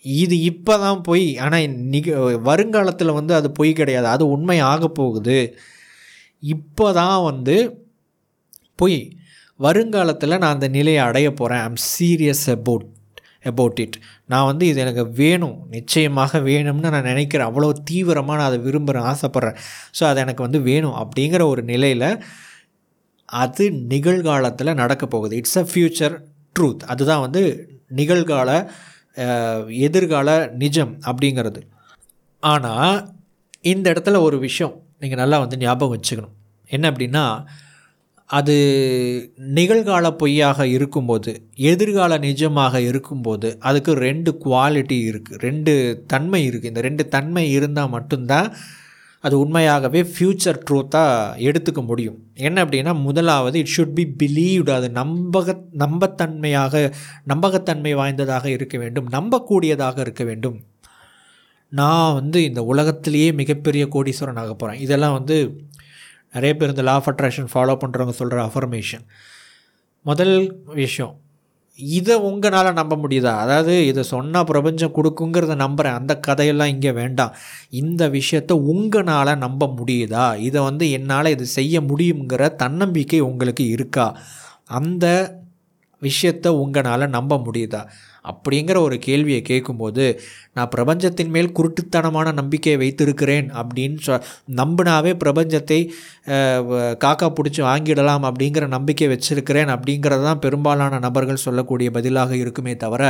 இது 0.06 0.36
இப்போ 0.52 0.74
தான் 0.86 1.00
பொய் 1.08 1.26
ஆனால் 1.44 1.68
நிக 1.94 2.08
வருங்காலத்தில் 2.50 3.18
வந்து 3.20 3.34
அது 3.40 3.48
பொய் 3.60 3.72
கிடையாது. 3.80 4.08
அது 4.16 4.24
உண்மை 4.36 4.58
ஆக 4.74 4.88
போகுது. 5.00 5.38
இப்போ 6.44 6.88
தான் 7.00 7.20
வந்து 7.30 7.56
பொய் 8.82 9.00
வருங்காலத்தில் 9.60 10.42
நான் 10.42 10.56
அந்த 10.56 10.68
நிலையை 10.78 11.02
அடைய 11.10 11.28
போகிறேன் 11.34 11.64
I'm 11.68 11.80
serious 11.94 12.46
about 12.56 12.86
about 13.52 13.80
it 13.84 13.98
நான் 14.32 14.48
வந்து 14.50 14.66
இது 14.72 14.80
எனக்கு 14.86 15.04
வேணும். 15.22 15.58
நிச்சயமாக 15.76 16.40
வேணும்னு 16.50 16.94
நான் 16.96 17.10
நினைக்கிறேன் 17.14 17.48
அவ்வளோ 17.50 17.70
தீவிரமாக 17.90 18.38
நான் 18.40 18.50
அதை 18.52 18.60
விரும்புகிறேன் 18.68 19.08
ஆசைப்பட்றேன். 19.12 19.58
ஸோ 19.98 20.04
அது 20.10 20.20
எனக்கு 20.26 20.46
வந்து 20.48 20.62
வேணும் 20.70 20.98
அப்படிங்கிற 21.04 21.44
ஒரு 21.54 21.64
நிலையில் 21.72 22.08
அது 23.30 23.66
நிகழ்காலத்தில் 23.94 24.80
நடக்க 24.82 25.04
போகுது. 25.06 25.34
இட்ஸ் 25.42 25.60
அ 25.64 25.66
ஃப்யூச்சர் 25.72 26.16
ட்ரூத் 26.56 26.84
அதுதான் 26.94 27.24
வந்து 27.26 27.44
நிகழ்கால 28.02 28.50
எதிர்கால 29.88 30.30
நிஜம் 30.64 30.94
அப்படிங்கிறது. 31.06 31.62
ஆனால் 32.44 32.96
இந்த 33.62 33.86
இடத்துல 33.94 34.20
ஒரு 34.22 34.40
விஷயம் 34.40 34.76
நீங்கள் 35.00 35.18
நல்லா 35.18 35.38
வந்து 35.40 35.58
ஞாபகம் 35.58 35.94
வச்சுக்கணும். 35.96 36.36
என்ன 36.70 36.86
அப்படின்னா 36.92 37.24
அது 38.30 38.56
நிகழ்கால 39.58 40.06
பொய்யாக 40.22 40.68
இருக்கும்போது 40.68 41.32
எதிர்கால 41.72 42.18
நிஜமாக 42.18 42.76
இருக்கும்போது 42.90 43.50
அதுக்கு 43.60 43.94
ரெண்டு 44.08 44.32
குவாலிட்டி 44.46 44.98
இருக்குது 45.10 45.40
ரெண்டு 45.40 45.74
தன்மை 46.08 46.42
இருக்குது 46.48 46.66
இந்த 46.66 46.82
ரெண்டு 46.82 47.04
தன்மை 47.08 47.46
இருந்தால் 47.52 47.90
மட்டும்தான் 47.90 48.50
அது 49.26 49.36
உண்மையாகவே 49.40 50.02
ஃப்யூச்சர் 50.02 50.60
ட்ரூத்தாக 50.68 51.38
எடுத்துக்க 51.48 51.82
முடியும். 51.86 52.18
என்ன 52.48 52.66
அப்படின்னா 52.66 52.94
முதலாவது 53.02 53.60
இட் 53.60 53.74
ஷுட் 53.76 53.96
பி 54.00 54.06
பிலீவ்டு 54.22 54.72
அது 54.72 54.88
நம்பக 55.02 55.56
நம்பத்தன்மையாக 55.78 56.84
நம்பகத்தன்மை 57.34 57.94
வாய்ந்ததாக 57.96 58.46
இருக்க 58.50 58.78
வேண்டும். 58.78 59.08
நம்பக்கூடியதாக 59.10 59.98
இருக்க 60.00 60.24
வேண்டும். 60.24 60.58
நான் 61.70 62.14
வந்து 62.14 62.40
இந்த 62.44 62.62
உலகத்திலேயே 62.64 63.30
மிகப்பெரிய 63.32 63.86
கோடீஸ்வரன் 63.86 64.42
ஆக 64.44 64.54
போகிறேன் 64.54 64.82
இதெல்லாம் 64.82 65.14
வந்து 65.14 65.38
நிறைய 66.34 66.54
பேர் 66.56 66.70
இந்த 66.70 66.82
லா 66.82 66.94
ஆஃப் 66.94 67.10
அட்ராக்ஷன் 67.12 67.52
ஃபாலோ 67.54 67.76
பண்ணுறவங்க 67.84 68.16
சொல்கிற 68.22 68.40
அஃபர்மேஷன் 68.46 69.06
முதல் 70.06 70.36
விஷயம் 70.74 71.14
இதை 71.80 72.16
உங்களால் 72.16 72.74
நம்ப 72.74 72.96
முடியுதா? 72.96 73.32
அதாவது 73.38 73.88
இதை 73.88 74.04
சொன்னால் 74.04 74.46
பிரபஞ்சம் 74.46 74.94
கொடுக்குங்கிறத 74.94 75.56
நம்புகிறேன் 75.56 75.94
அந்த 75.94 76.14
கதையெல்லாம் 76.20 76.68
இங்கே 76.68 76.92
வேண்டாம். 76.92 77.34
இந்த 77.70 78.10
விஷயத்தை 78.10 78.58
உங்களால் 78.58 79.38
நம்ப 79.38 79.68
முடியுதா? 79.68 80.38
இதை 80.40 80.62
வந்து 80.62 80.92
என்னால் 80.92 81.26
இது 81.26 81.46
செய்ய 81.46 81.82
முடியுங்கிற 81.82 82.56
தன்னம்பிக்கை 82.56 83.20
உங்களுக்கு 83.20 83.68
இருக்கா? 83.70 84.08
அந்த 84.66 85.06
விஷயத்தை 86.02 86.52
உங்களால் 86.52 87.10
நம்ப 87.10 87.38
முடியுதா? 87.38 87.82
அப்படிங்கிற 88.26 88.78
ஒரு 88.80 89.00
கேள்வியை 89.00 89.42
கேட்கும்போது 89.42 90.06
நான் 90.54 90.70
பிரபஞ்சத்தின் 90.70 91.30
மேல் 91.30 91.52
குருட்டுத்தனமான 91.52 92.34
நம்பிக்கையை 92.34 92.78
வைத்திருக்கிறேன் 92.80 93.50
அப்படின்னு 93.54 93.98
சொ 94.06 94.16
நம்பினாவே 94.56 95.14
பிரபஞ்சத்தை 95.24 95.80
வ- 96.68 96.94
காக்கா 97.04 97.30
பிடிச்சி 97.32 97.62
வாங்கிடலாம் 97.64 98.28
அப்படிங்கிற 98.30 98.68
நம்பிக்கை 98.68 99.08
வச்சிருக்கிறேன் 99.08 99.74
அப்படிங்கிறது 99.76 100.24
தான் 100.24 100.40
பெரும்பாலான 100.40 101.00
நபர்கள் 101.00 101.44
சொல்லக்கூடிய 101.44 101.92
பதிலாக 101.92 102.36
இருக்குமே 102.36 102.76
தவிர 102.78 103.04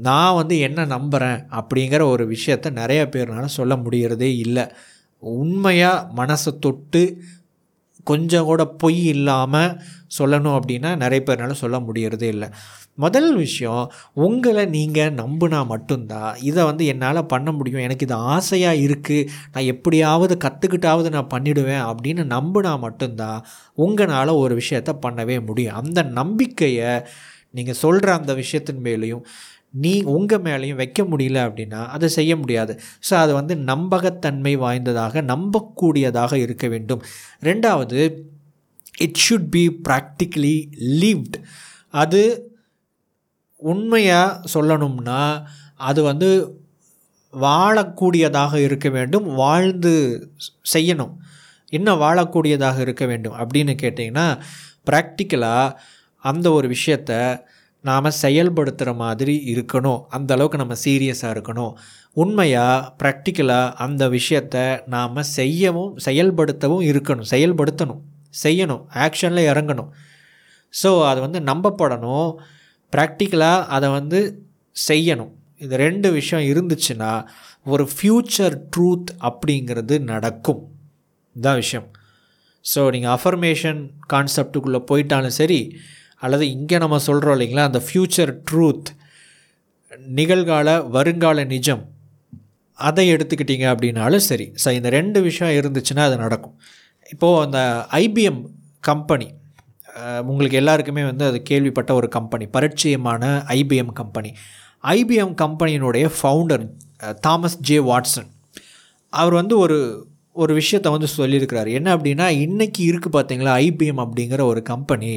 நான் 0.00 0.34
வந்து 0.34 0.58
என்ன 0.58 0.84
நம்புகிறேன் 0.86 1.40
அப்படிங்கிற 1.52 2.02
ஒரு 2.08 2.26
விஷயத்தை 2.26 2.72
நிறைய 2.72 3.08
பேர்னால 3.12 3.44
சொல்ல 3.52 3.76
முடிகிறதே 3.76 4.30
இல்லை. 4.38 4.64
உண்மையாக 5.22 6.06
மனசை 6.16 6.58
தொட்டு 6.58 7.02
கொஞ்சம் 8.10 8.48
கூட 8.50 8.62
பொய் 8.82 9.00
இல்லாமல் 9.14 9.76
சொல்லணும் 10.18 10.56
அப்படின்னா 10.58 10.90
நிறைய 11.02 11.20
பேர்னால 11.26 11.54
சொல்ல 11.62 11.76
முடியறதே 11.86 12.28
இல்லை. 12.34 12.48
முதல் 13.04 13.30
விஷயம் 13.36 13.84
உங்களை 14.26 14.64
நீங்கள் 14.76 15.16
நம்பினா 15.22 15.60
மட்டும்தான் 15.72 16.30
இதை 16.50 16.60
வந்து 16.68 16.84
என்னால் 16.92 17.20
பண்ண 17.32 17.48
முடியும். 17.52 17.84
எனக்கு 17.86 18.06
இது 18.08 18.16
ஆசையாக 18.34 18.82
இருக்குது 18.86 19.28
நான் 19.52 19.70
எப்படியாவது 19.74 20.36
கற்றுக்கிட்டாவது 20.44 21.10
நான் 21.16 21.32
பண்ணிவிடுவேன் 21.34 21.84
அப்படின்னு 21.90 22.24
நம்பினா 22.36 22.72
மட்டும்தான் 22.86 23.40
உங்களால் 23.86 24.40
ஒரு 24.42 24.56
விஷயத்த 24.62 24.94
பண்ணவே 25.06 25.38
முடியும். 25.48 25.78
அந்த 25.82 26.02
நம்பிக்கையை 26.20 26.92
நீங்கள் 27.58 27.80
சொல்கிற 27.82 28.08
அந்த 28.14 28.32
விஷயத்தின் 28.34 28.82
மேலேயும் 28.86 29.26
நீ 29.84 29.92
உங்கள் 30.14 30.42
மேலேயும் 30.46 30.80
வைக்க 30.80 31.00
முடியல 31.12 31.38
அப்படின்னா 31.46 31.80
அதை 31.94 32.08
செய்ய 32.16 32.32
முடியாது. 32.42 32.72
ஸோ 33.06 33.12
அது 33.22 33.32
வந்து 33.38 33.54
நம்பகத்தன்மை 33.70 34.54
வாய்ந்ததாக 34.64 35.22
நம்பக்கூடியதாக 35.32 36.32
இருக்க 36.44 36.66
வேண்டும். 36.74 37.02
ரெண்டாவது 37.48 38.00
it 39.06 39.20
should 39.24 39.48
be 39.56 39.64
practically 39.88 40.56
lived 41.02 41.38
அது 42.02 42.22
உண்மையாக 43.72 44.40
சொல்லணும்னா 44.54 45.20
அது 45.88 46.00
வந்து 46.10 46.30
வாழக்கூடியதாக 47.34 48.54
இருக்க 48.66 48.88
வேண்டும் 48.96 49.26
வாழ்ந்து 49.42 49.94
செய்யணும். 50.74 51.12
என்ன 51.78 51.88
வாழக்கூடியதாக 52.02 52.78
இருக்க 52.86 53.04
வேண்டும் 53.10 53.36
அப்படின்னு 53.42 53.74
கேட்டிங்கன்னா 53.82 54.26
ப்ராக்டிக்கலாக 54.90 55.76
அந்த 56.24 56.46
ஒரு 56.58 56.66
விஷயத்த 56.74 57.12
நாம் 57.88 58.16
செயல்படுத்துகிற 58.22 58.90
மாதிரி 59.04 59.34
இருக்கணும். 59.52 60.00
அந்த 60.16 60.30
அளவுக்கு 60.34 60.58
நம்ம 60.62 60.74
சீரியஸாக 60.84 61.34
இருக்கணும். 61.34 61.72
உண்மையாக 62.22 62.88
ப்ராக்டிக்கலாக 63.00 63.72
அந்த 63.84 64.02
விஷயத்த 64.16 64.56
நாம் 64.94 65.22
செய்யவும் 65.38 65.92
செயல்படுத்தவும் 66.06 66.84
இருக்கணும். 66.90 67.28
செயல்படுத்தணும். 67.34 68.02
செய்யணும். 68.44 68.82
ஆக்ஷனில் 69.06 69.48
இறங்கணும். 69.52 69.90
ஸோ 70.74 70.90
அது 71.10 71.20
வந்து 71.26 71.40
நம்பப்படணும். 71.50 72.30
ப்ராக்டிக்கலாக 72.92 73.66
அதை 73.76 73.88
வந்து 73.98 74.20
செய்யணும். 74.76 75.32
இது 75.64 75.74
ரெண்டு 75.86 76.08
விஷயம் 76.18 76.46
இருந்துச்சுன்னா 76.52 77.12
ஒரு 77.72 77.84
ஃப்யூச்சர் 77.92 78.56
ட்ரூத் 78.72 79.10
அப்படிங்கிறது 79.28 79.94
நடக்கும். 80.12 80.62
இதான் 81.36 81.60
விஷயம். 81.62 81.86
ஸோ 82.64 82.80
நீங்கள் 82.94 83.14
அஃபர்மேஷன் 83.16 83.80
கான்செப்டுக்குள்ளே 84.12 84.80
போயிட்டாலும் 84.90 85.36
சரி 85.40 85.60
அல்லது 86.26 86.44
இங்கே 86.56 86.76
நம்ம 86.84 86.98
சொல்கிறோம் 87.08 87.36
இல்லைங்களா 87.36 87.66
அந்த 87.70 87.80
ஃப்யூச்சர் 87.86 88.32
ட்ரூத் 88.50 88.90
நிகழ்கால 90.18 90.68
வருங்கால 90.96 91.44
நிஜம் 91.52 91.84
அதை 92.78 93.04
எடுத்துக்கிட்டீங்க 93.14 93.66
அப்படின்னாலும் 93.72 94.24
சரி. 94.30 94.46
ஸோ 94.62 94.68
இந்த 94.78 94.88
ரெண்டு 94.96 95.18
விஷயம் 95.26 95.54
இருந்துச்சுன்னா 95.58 96.02
அது 96.08 96.16
நடக்கும். 96.24 96.56
இப்போது 97.12 97.40
அந்த 97.46 97.60
ஐபிஎம் 98.04 98.40
கம்பெனி 98.88 99.28
உங்களுக்கு 100.30 100.58
எல்லாருக்குமே 100.60 101.02
வந்து 101.10 101.24
அது 101.30 101.38
கேள்விப்பட்ட 101.50 101.90
ஒரு 101.98 102.08
கம்பெனி 102.16 102.46
பரிச்சயமான 102.56 103.22
ஐபிஎம் 103.58 103.92
கம்பெனி 104.00 104.30
ஐபிஎம் 104.96 105.32
கம்பெனியினுடைய 105.42 106.06
ஃபவுண்டர் 106.16 106.64
தாமஸ் 107.26 107.58
ஜே 107.68 107.78
வாட்சன். 107.90 108.28
அவர் 109.12 109.34
வந்து 109.40 109.54
ஒரு 109.64 109.78
ஒரு 110.36 110.52
விஷயத்தை 110.54 110.90
வந்து 110.92 111.08
சொல்லியிருக்கிறார். 111.16 111.68
என்ன 111.78 111.88
அப்படின்னா 111.96 112.26
இன்றைக்கி 112.44 112.82
இருக்குது 112.90 113.14
பார்த்தீங்களா 113.16 113.52
ஐபிஎம் 113.66 114.02
அப்படிங்கிற 114.04 114.40
ஒரு 114.52 114.62
கம்பெனி 114.62 115.12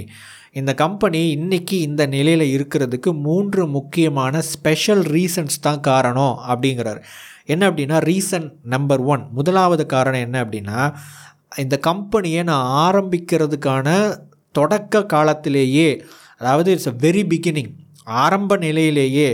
இந்த 0.51 0.71
கம்பெனி 0.73 1.21
இன்றைக்கி 1.37 1.77
இந்த 1.87 2.03
நிலையில் 2.07 2.45
இருக்கிறதுக்கு 2.55 3.09
மூன்று 3.27 3.63
முக்கியமான 3.67 4.41
ஸ்பெஷல் 4.51 5.03
ரீசன்ஸ் 5.15 5.57
தான் 5.61 5.81
காரணம் 5.81 6.35
அப்படிங்கிறார். 6.51 7.01
என்ன 7.45 7.63
அப்படின்னா 7.69 7.97
ரீசன் 8.11 8.47
நம்பர் 8.75 9.03
ஒன் 9.13 9.23
முதலாவது 9.31 9.83
காரணம் 9.85 10.25
என்ன 10.27 10.37
அப்படின்னா 10.45 10.79
இந்த 11.57 11.75
கம்பெனியை 11.89 12.41
நான் 12.43 12.67
ஆரம்பிக்கிறதுக்கான 12.85 13.87
தொடக்க 14.55 15.03
காலத்திலேயே 15.05 15.89
அதாவது 16.37 16.69
இட்ஸ் 16.71 16.91
அ 16.91 16.95
வெரி 17.01 17.23
பிகினிங் 17.31 17.71
ஆரம்ப 18.23 18.53
நிலையிலேயே 18.57 19.29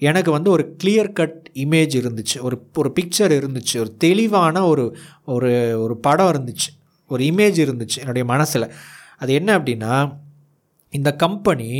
எனக்கு 0.00 0.30
வந்து 0.30 0.50
ஒரு 0.50 0.64
கிளியர் 0.84 1.12
கட் 1.12 1.50
இமேஜ் 1.54 1.94
இருந்துச்சு. 2.00 2.36
ஒரு 2.40 2.56
ஒரு 2.74 2.92
பிக்சர் 3.00 3.36
இருந்துச்சு. 3.38 3.76
ஒரு 3.78 3.96
தெளிவான 3.96 4.66
ஒரு 4.66 4.84
ஒரு 5.24 5.50
ஒரு 5.82 5.96
படம் 5.96 6.30
இருந்துச்சு. 6.30 6.70
ஒரு 7.08 7.24
இமேஜ் 7.24 7.58
இருந்துச்சு 7.64 7.98
என்னுடைய 7.98 8.24
மனசில். 8.28 8.72
அது 9.18 9.32
என்ன 9.34 9.58
அப்படின்னா 9.58 9.94
இந்த 10.92 11.10
கம்பெனி 11.16 11.70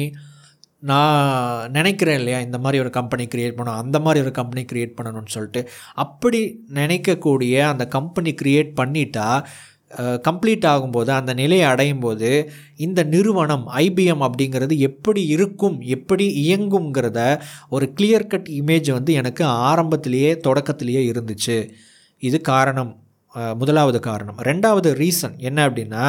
நான் 0.83 1.71
நினைக்கிறேன் 1.71 2.19
இல்லையா 2.19 2.39
இந்த 2.41 2.59
மாதிரி 2.59 2.79
ஒரு 2.83 2.91
கம்பெனி 2.91 3.25
க்ரியேட் 3.27 3.57
பண்ணணும் 3.57 3.81
அந்த 3.85 3.99
மாதிரி 4.01 4.21
ஒரு 4.25 4.33
கம்பெனி 4.33 4.63
க்ரியேட் 4.73 4.99
பண்ணணும்னு 4.99 5.27
சொல்லிட்டு 5.27 5.69
அப்படி 5.95 6.41
நினைக்கக்கூடிய 6.75 7.61
அந்த 7.61 7.87
கம்பெனி 7.87 8.33
க்ரியேட் 8.43 8.73
பண்ணிட்டா 8.81 9.29
கம்ப்ளீட் 9.99 10.67
ஆகும்போது 10.73 11.11
அந்த 11.11 11.33
நிலையை 11.35 11.67
அடையும் 11.67 12.01
போது 12.01 12.29
இந்த 12.77 13.01
நிறுவனம் 13.15 13.65
ஐபிஎம் 13.85 14.25
அப்படிங்கிறது 14.27 14.75
எப்படி 14.89 15.23
இருக்கும் 15.27 15.77
எப்படி 15.97 16.27
இயங்குங்கிறத 16.45 17.21
ஒரு 17.69 17.87
கிளியர் 18.01 18.27
கட் 18.27 18.51
இமேஜ் 18.61 18.91
வந்து 18.93 19.13
எனக்கு 19.13 19.45
ஆரம்பத்திலேயே 19.45 20.33
தொடக்கத்திலேயே 20.39 21.03
இருந்துச்சு. 21.13 21.57
இது 22.23 22.41
காரணம் 22.41 22.93
முதலாவது 23.59 23.99
காரணம். 24.01 24.39
ரெண்டாவது 24.49 24.91
ரீசன் 25.03 25.37
என்ன 25.39 25.69
அப்படின்னா 25.69 26.05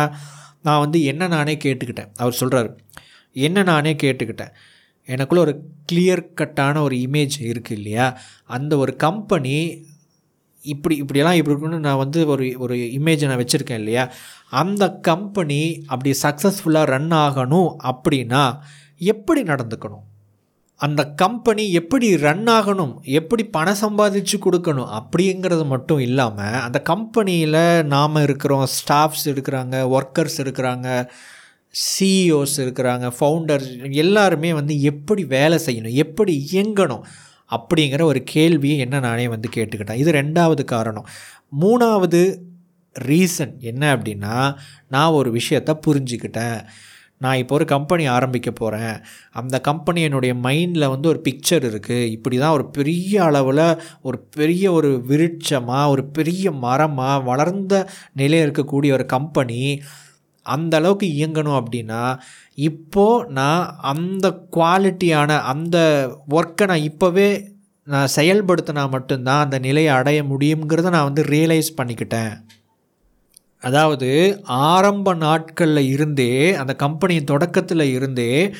நான் 0.66 0.80
வந்து 0.80 1.00
என்ன 1.04 1.28
நானே 1.28 1.56
கேட்டுக்கிட்டேன். 1.64 2.12
அவர் 2.18 2.40
சொல்கிறார் 2.42 2.70
என்ன 3.32 3.64
நானே 3.64 3.94
கேட்டுக்கிட்டேன். 4.04 4.54
எனக்குள்ளே 5.08 5.44
ஒரு 5.46 5.54
கிளியர் 5.92 6.24
கட்டான 6.40 6.82
ஒரு 6.82 6.96
இமேஜ் 6.96 7.36
இருக்குது 7.52 7.78
இல்லையா? 7.80 8.08
அந்த 8.46 8.74
ஒரு 8.78 8.94
கம்பெனி 8.96 9.56
இப்படி 10.62 10.96
இப்படியெல்லாம் 10.96 11.38
இப்படி 11.38 11.58
இருக்குன்னு 11.58 11.88
நான் 11.88 11.98
வந்து 11.98 12.28
ஒரு 12.28 12.54
ஒரு 12.58 12.76
இமேஜை 12.76 13.28
நான் 13.28 13.38
வச்சுருக்கேன் 13.38 13.74
இல்லையா? 13.74 14.12
அந்த 14.50 14.90
கம்பெனி 14.90 15.84
அப்படி 15.88 16.18
சக்ஸஸ்ஃபுல்லாக 16.22 16.86
ரன் 16.86 17.12
ஆகணும் 17.12 17.76
அப்படின்னா 17.84 18.58
எப்படி 18.98 19.44
நடந்துக்கணும்? 19.44 20.06
அந்த 20.76 21.06
கம்பெனி 21.06 21.72
எப்படி 21.72 22.18
ரன் 22.18 22.44
ஆகணும்? 22.44 23.02
எப்படி 23.02 23.44
பணம் 23.44 23.78
சம்பாதிச்சு 23.82 24.34
கொடுக்கணும்? 24.40 25.00
அப்படிங்கிறது 25.00 25.66
மட்டும் 25.66 26.00
இல்லாமல் 26.00 26.54
அந்த 26.54 26.82
கம்பெனியில் 26.82 27.86
நாம் 27.86 28.16
இருக்கிறோம் 28.16 28.66
ஸ்டாஃப்ஸ் 28.66 29.26
இருக்கிறாங்க 29.26 29.98
ஒர்க்கர்ஸ் 29.98 30.38
இருக்கிறாங்க 30.38 31.10
சிஇஓஸ் 32.00 32.58
இருக்கிறாங்க 32.58 33.12
ஃபவுண்டர்ஸ் 33.20 33.92
எல்லாருமே 33.92 34.54
வந்து 34.54 34.82
எப்படி 34.82 35.26
வேலை 35.26 35.60
செய்யணும்? 35.66 35.92
எப்படி 35.92 36.48
இயங்கணும்? 36.52 37.02
அப்படிங்கிற 37.52 38.02
ஒரு 38.02 38.22
கேள்வியை 38.24 38.78
என்ன 38.78 39.00
நானே 39.00 39.28
வந்து 39.28 39.50
கேட்டுக்கிட்டேன். 39.56 40.02
இது 40.04 40.12
ரெண்டாவது 40.12 40.66
காரணம். 40.66 41.08
மூணாவது 41.62 42.22
ரீசன் 42.96 43.54
என்ன 43.62 43.84
அப்படின்னா 43.96 44.36
நான் 44.88 45.12
ஒரு 45.12 45.32
விஷயத்தை 45.32 45.74
புரிஞ்சுக்கிட்டேன். 45.88 46.60
நான் 47.18 47.38
இப்போ 47.38 47.54
ஒரு 47.56 47.66
கம்பெனி 47.66 48.04
ஆரம்பிக்க 48.08 48.52
போகிறேன் 48.52 48.96
அந்த 49.32 49.56
கம்பெனி 49.62 50.00
என்னுடைய 50.02 50.34
மைண்டில் 50.44 50.90
வந்து 50.90 51.08
ஒரு 51.08 51.20
பிக்சர் 51.28 51.66
இருக்குது 51.70 52.10
இப்படி 52.10 52.38
தான் 52.38 52.52
ஒரு 52.52 52.66
பெரிய 52.70 53.24
அளவில் 53.24 53.66
ஒரு 54.02 54.18
பெரிய 54.38 54.72
ஒரு 54.72 54.90
விருட்சமாக 55.08 55.90
ஒரு 55.90 56.06
பெரிய 56.08 56.52
மரமாக 56.52 57.24
வளர்ந்த 57.24 57.74
நிலையில் 58.14 58.46
இருக்கக்கூடிய 58.48 58.92
ஒரு 58.92 59.06
கம்பெனி 59.06 59.60
அந்த 60.46 60.78
அளவுக்கு 60.78 61.08
இயங்கணும் 61.08 61.58
அப்படின்னா 61.62 62.20
இப்போது 62.54 63.32
நான் 63.32 63.76
அந்த 63.82 64.48
குவாலிட்டியான 64.52 65.40
அந்த 65.42 65.78
ஒர்க்கை 66.30 66.68
நான் 66.68 66.88
இப்போவே 66.92 67.30
நான் 67.88 68.14
செயல்படுத்தினா 68.16 68.90
மட்டும்தான் 68.90 69.44
அந்த 69.44 69.60
நிலையை 69.60 69.94
அடைய 69.94 70.24
முடியுங்கிறத 70.24 70.90
நான் 70.90 71.10
வந்து 71.10 71.24
ரியலைஸ் 71.24 71.78
பண்ணிக்கிட்டேன். 71.82 72.34
அதாவது 73.60 74.10
ஆரம்ப 74.44 75.14
நாட்களில் 75.14 75.90
இருந்தே 75.92 76.54
அந்த 76.54 76.76
கம்பெனியின் 76.76 77.24
தொடக்கத்தில் 77.24 77.94
இருந்தே 77.94 78.54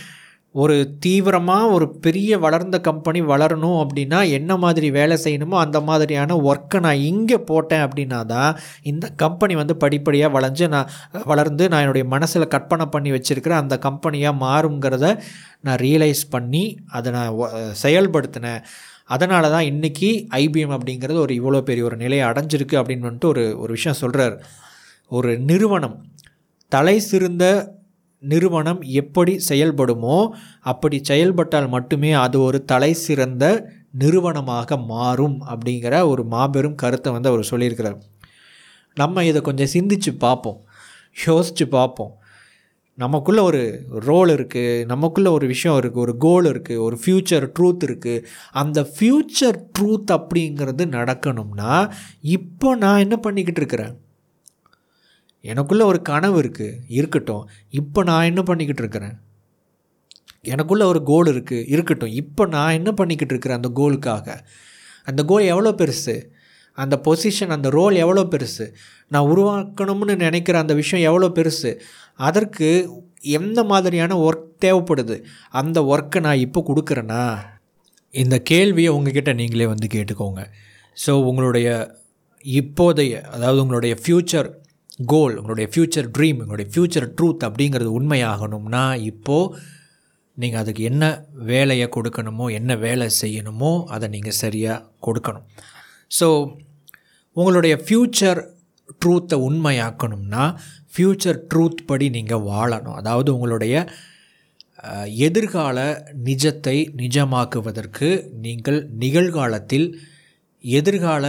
ஒரு 0.52 0.98
தீவிரமாக 1.00 1.68
ஒரு 1.68 1.98
பெரிய 1.98 2.38
வளர்ந்த 2.38 2.82
கம்பெனி 2.82 3.22
வளரணும் 3.22 3.78
அப்படின்னா 3.82 4.30
என்ன 4.30 4.58
மாதிரி 4.58 4.92
வேலை 4.92 5.18
செய்யணுமோ 5.24 5.50
அந்த 5.50 5.82
மாதிரியான 5.82 6.36
ஒர்க்கை 6.36 6.80
நான் 6.80 6.98
இங்கே 6.98 7.38
போட்டேன் 7.38 7.84
அப்படின்னா 7.88 8.26
தான் 8.26 8.58
இந்த 8.82 9.10
கம்பெனி 9.10 9.56
வந்து 9.56 9.78
படிப்படியாக 9.78 10.40
வளைஞ்சு 10.40 10.68
நான் 10.68 10.90
வளர்ந்து 11.26 11.70
நான் 11.70 11.80
என்னுடைய 11.80 12.08
மனசில் 12.08 12.48
கற்பனை 12.48 12.86
பண்ணி 12.86 13.12
வச்சுருக்கிற 13.12 13.50
அந்த 13.50 13.78
கம்பெனியாக 13.78 14.46
மாறுங்கிறத 14.46 15.20
நான் 15.62 15.78
ரியலைஸ் 15.78 16.24
பண்ணி 16.30 16.78
அதை 16.88 17.12
நான் 17.12 17.38
செயல்படுத்தினேன். 17.84 18.62
அதனால 19.06 19.50
தான் 19.50 19.64
இன்றைக்கி 19.64 20.28
ஐபிஎம் 20.30 20.78
அப்படிங்கிறது 20.78 21.16
ஒரு 21.16 21.34
இவ்வளோ 21.34 21.62
பெரிய 21.62 21.86
ஒரு 21.86 21.98
நிலையை 21.98 22.26
அடைஞ்சிருக்கு 22.26 22.76
அப்படின்னு 22.76 23.08
வந்துட்டு 23.08 23.26
ஒரு 23.26 23.60
ஒரு 23.60 23.72
விஷயம் 23.72 23.98
சொல்கிறார் 23.98 24.44
ஒரு 25.08 25.40
நிறுவனம் 25.40 26.06
தலை 26.68 27.00
சிறந்த 27.00 27.46
நிறுவனம் 28.24 28.82
எப்படி 28.82 29.40
செயல்படுமோ 29.50 30.30
அப்படி 30.60 31.00
செயல்பட்டால் 31.04 31.70
மட்டுமே 31.70 32.12
அது 32.12 32.42
ஒரு 32.42 32.66
தலை 32.66 32.94
சிறந்த 32.94 33.74
நிறுவனமாக 33.92 34.78
மாறும் 34.78 35.42
அப்படிங்கிற 35.50 36.08
ஒரு 36.08 36.24
மாபெரும் 36.24 36.76
கருத்தை 36.76 37.14
வந்து 37.14 37.30
அவர் 37.30 37.50
சொல்லியிருக்கிறார். 37.52 38.00
நம்ம 38.96 39.26
இதை 39.26 39.42
கொஞ்சம் 39.42 39.74
சிந்திச்சு 39.74 40.18
பார்ப்போம். 40.18 40.66
யோசித்து 41.26 41.68
பார்ப்போம். 41.68 42.20
நமக்குள்ளே 42.96 43.42
ஒரு 43.42 43.86
ரோல் 43.90 44.28
இருக்குது 44.28 44.86
நமக்குள்ளே 44.86 45.30
ஒரு 45.32 45.48
விஷயம் 45.48 45.78
இருக்குது 45.82 46.02
ஒரு 46.02 46.18
கோல் 46.18 46.44
இருக்குது 46.44 46.78
ஒரு 46.78 47.00
ஃப்யூச்சர் 47.06 47.46
ட்ரூத் 47.60 47.86
இருக்குது 47.88 48.24
அந்த 48.52 48.90
ஃப்யூச்சர் 48.96 49.58
ட்ரூத் 49.80 50.12
அப்படிங்கிறது 50.18 50.86
நடக்கணும்னா 50.98 51.92
இப்போ 52.22 52.76
நான் 52.76 52.98
என்ன 52.98 53.18
பண்ணிக்கிட்டு 53.18 53.62
இருக்கிறேன்? 53.62 54.01
எனக்குள்ளே 55.44 55.86
ஒரு 55.86 56.02
கனவு 56.02 56.44
இருக்குது 56.44 56.78
இருக்கட்டும். 56.88 57.44
இப்போ 57.70 58.04
நான் 58.04 58.24
என்ன 58.24 58.42
பண்ணிக்கிட்டு 58.44 58.84
இருக்கிறேன்? 58.84 59.16
எனக்குள்ளே 60.44 60.86
ஒரு 60.92 61.04
கோல் 61.04 61.28
இருக்குது 61.34 61.66
இருக்கட்டும். 61.68 62.14
இப்போ 62.22 62.46
நான் 62.46 62.74
என்ன 62.74 62.92
பண்ணிக்கிட்டு 62.92 63.34
இருக்கிறேன் 63.34 63.60
அந்த 63.60 63.70
கோலுக்காக 63.80 64.38
அந்த 65.06 65.24
கோல் 65.24 65.46
எவ்வளோ 65.46 65.72
பெருசு? 65.72 66.16
அந்த 66.78 66.96
பொசிஷன் 67.06 67.50
அந்த 67.50 67.70
ரோல் 67.70 67.96
எவ்வளோ 67.96 68.24
பெருசு? 68.24 68.66
நான் 69.08 69.30
உருவாக்கணும்னு 69.32 70.16
நினைக்கிற 70.16 70.58
அந்த 70.60 70.74
விஷயம் 70.74 71.06
எவ்வளோ 71.10 71.28
பெருசு? 71.40 71.72
அதற்கு 72.16 72.70
எந்த 73.22 73.64
மாதிரியான 73.64 74.16
ஒர்க் 74.18 74.48
தேவைப்படுது? 74.66 75.16
அந்த 75.52 75.82
ஒர்க்கை 75.84 76.20
நான் 76.20 76.44
இப்போ 76.46 76.60
கொடுக்குறேன்னா 76.70 77.24
இந்த 78.14 78.38
கேள்வியை 78.40 78.92
உங்ககிட்ட 78.94 79.34
நீங்களே 79.34 79.66
வந்து 79.66 79.88
கேட்டுக்கோங்க. 79.88 80.42
ஸோ 81.06 81.12
உங்களுடைய 81.24 81.68
இப்போதைய 82.46 83.22
அதாவது 83.22 83.62
உங்களுடைய 83.62 83.94
ஃப்யூச்சர் 84.02 84.50
கோல் 85.06 85.36
உங்களுடைய 85.36 85.68
ஃப்யூச்சர் 85.74 86.08
ட்ரீம் 86.18 86.40
உங்களுடைய 86.44 86.68
ஃப்யூச்சர் 86.74 87.08
ட்ரூத் 87.18 87.46
அப்படிங்கிறது 87.48 87.92
உண்மையாகணும்னா 88.00 88.84
இப்போது 89.12 89.58
நீங்கள் 90.34 90.62
அதுக்கு 90.62 90.84
என்ன 90.84 91.04
வேலையை 91.34 91.88
கொடுக்கணுமோ 91.96 92.46
என்ன 92.52 92.76
வேலை 92.76 93.08
செய்யணுமோ 93.22 93.72
அதை 93.86 94.10
நீங்கள் 94.10 94.40
சரியாக 94.44 94.86
கொடுக்கணும். 95.06 95.46
ஸோ 96.20 96.28
உங்களுடைய 97.34 97.76
ஃப்யூச்சர் 97.86 98.42
ட்ரூத்தை 99.06 99.38
உண்மையாக்கணும்னா 99.48 100.46
ஃப்யூச்சர் 100.94 101.40
ட்ரூத் 101.54 101.86
படி 101.86 102.10
நீங்கள் 102.10 102.46
வாழணும். 102.52 102.98
அதாவது 103.02 103.34
உங்களுடைய 103.34 103.76
எதிர்கால 105.28 105.78
நிஜத்தை 106.24 106.78
நிஜமாக்குவதற்கு 107.02 108.10
நீங்கள் 108.46 108.80
நிகழ்காலத்தில் 109.04 109.88
எதிர்கால 110.64 111.26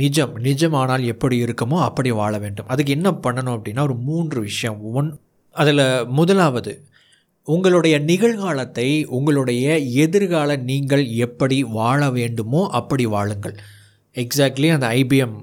நிஜம் 0.00 0.34
நிஜமானால் 0.46 1.04
எப்படி 1.12 1.36
இருக்குமோ 1.44 1.76
அப்படி 1.86 2.10
வாழ 2.20 2.32
வேண்டும். 2.38 2.68
அதுக்கு 2.72 2.92
என்ன 2.96 3.10
பண்ணணும் 3.24 3.56
அப்படின்னா 3.56 3.82
ஒரு 3.88 3.96
மூன்று 4.08 4.40
விஷயம். 4.40 4.78
ஒன் 4.98 5.08
அதில் 5.56 5.84
முதலாவது 6.18 6.72
உங்களுடைய 7.48 7.96
நிகழ்காலத்தை 8.10 8.88
உங்களுடைய 9.18 9.78
எதிர்கால 9.78 10.56
நீங்கள் 10.70 11.04
எப்படி 11.26 11.56
வாழ 11.78 12.10
வேண்டுமோ 12.10 12.60
அப்படி 12.78 13.06
வாழுங்கள். 13.06 13.56
எக்ஸாக்ட்லி 14.16 14.70
அந்த 14.76 14.86
ஐபிஎம் 15.00 15.36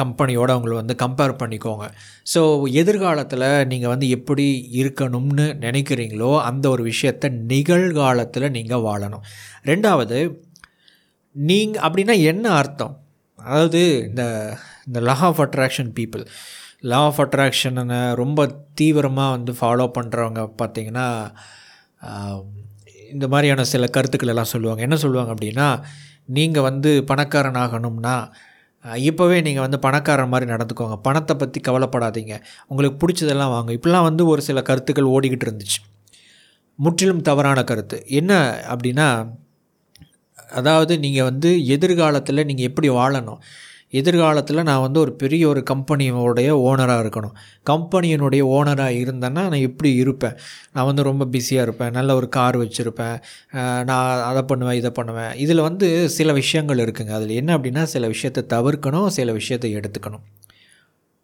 கம்பெனியோடு 0.00 0.52
அவங்கள 0.54 0.74
வந்து 0.78 0.94
கம்பேர் 1.02 1.38
பண்ணிக்கோங்க. 1.42 1.84
ஸோ 2.32 2.40
எதிர்காலத்தில் 2.80 3.46
நீங்கள் 3.66 3.92
வந்து 3.92 4.08
எப்படி 4.16 4.46
இருக்கணும்னு 4.80 5.46
நினைக்கிறீங்களோ 5.66 6.30
அந்த 6.48 6.64
ஒரு 6.74 6.82
விஷயத்தை 6.82 7.30
நிகழ்காலத்தில் 7.52 8.54
நீங்கள் 8.56 8.84
வாழணும். 8.88 9.24
ரெண்டாவது 9.70 10.18
நீங்கள் 11.34 11.82
அப்படின்னா 11.88 12.16
என்ன 12.32 12.48
அர்த்தம்? 12.60 12.96
அதாவது 13.38 14.04
இந்த 14.08 14.22
இந்த 14.86 15.00
law 15.00 15.14
of 15.20 15.40
attraction 15.40 15.90
people 15.98 16.26
law 16.80 16.98
of 16.98 17.20
அட்ராக்ஷனை 17.20 18.14
ரொம்ப 18.14 18.46
தீவிரமாக 18.74 19.30
வந்து 19.30 19.52
ஃபாலோ 19.52 19.86
பண்ணுறவங்க 19.98 20.42
பார்த்திங்கன்னா 20.62 21.06
இந்த 23.12 23.28
மாதிரியான 23.28 23.64
சில 23.64 23.86
கருத்துக்கள் 23.86 24.28
எல்லாம் 24.28 24.52
சொல்லுவாங்க. 24.52 24.82
என்ன 24.82 24.96
சொல்லுவாங்க 24.96 25.34
அப்படின்னா 25.34 25.84
நீங்கள் 26.24 26.62
வந்து 26.62 27.04
பணக்காரன் 27.04 27.54
ஆகணும்னா 27.54 28.30
இப்போவே 28.84 29.42
நீங்கள் 29.42 29.62
வந்து 29.62 29.78
பணக்காரன் 29.78 30.28
மாதிரி 30.28 30.50
நடந்துக்கோங்க. 30.50 30.96
பணத்தை 31.00 31.36
பற்றி 31.36 31.60
கவலைப்படாதீங்க. 31.60 32.34
உங்களுக்கு 32.66 33.06
பிடிச்சதெல்லாம் 33.06 33.50
வாங்க. 33.50 33.72
இப்படிலாம் 33.72 34.02
வந்து 34.02 34.26
ஒரு 34.26 34.42
சில 34.42 34.62
கருத்துக்கள் 34.62 35.04
ஓடிக்கிட்டு 35.04 35.46
இருந்துச்சு. 35.48 35.80
முற்றிலும் 36.74 37.22
தவறான 37.22 37.64
கருத்து. 37.64 38.02
என்ன 38.06 38.32
அப்படின்னா 38.68 39.30
அதாவது 40.50 40.98
நீங்கள் 40.98 41.24
வந்து 41.24 41.66
எதிர்காலத்தில் 41.66 42.44
நீங்கள் 42.44 42.66
எப்படி 42.66 42.90
வாழணும்? 42.90 43.40
எதிர்காலத்தில் 43.90 44.62
நான் 44.62 44.80
வந்து 44.80 45.00
ஒரு 45.00 45.12
பெரிய 45.12 45.48
ஒரு 45.48 45.62
கம்பெனியோடைய 45.70 46.50
ஓனராக 46.66 47.02
இருக்கணும். 47.04 47.34
கம்பெனியினுடைய 47.70 48.42
ஓனராக 48.42 48.98
இருந்தேன்னா 49.04 49.30
நான் 49.30 49.52
எப்படி 49.52 49.94
இருப்பேன்? 49.94 50.36
நான் 50.72 50.84
வந்து 50.84 51.02
ரொம்ப 51.02 51.24
பிஸியாக 51.24 51.66
இருப்பேன். 51.66 51.90
நல்ல 51.90 52.14
ஒரு 52.14 52.28
கார் 52.28 52.58
வச்சுருப்பேன். 52.58 53.16
நான் 53.84 54.22
அதை 54.22 54.42
பண்ணுவேன் 54.42 54.76
இதை 54.76 54.90
பண்ணுவேன். 54.90 55.32
இதில் 55.34 55.60
வந்து 55.60 56.08
சில 56.08 56.32
விஷயங்கள் 56.32 56.78
இருக்குங்க. 56.78 57.08
அதில் 57.08 57.28
என்ன 57.28 57.58
அப்படின்னா 57.58 57.82
சில 57.82 58.06
விஷயத்தை 58.06 58.58
தவிர்க்கணும் 58.58 59.06
சில 59.06 59.32
விஷயத்தை 59.32 59.76
எடுத்துக்கணும். 59.76 60.24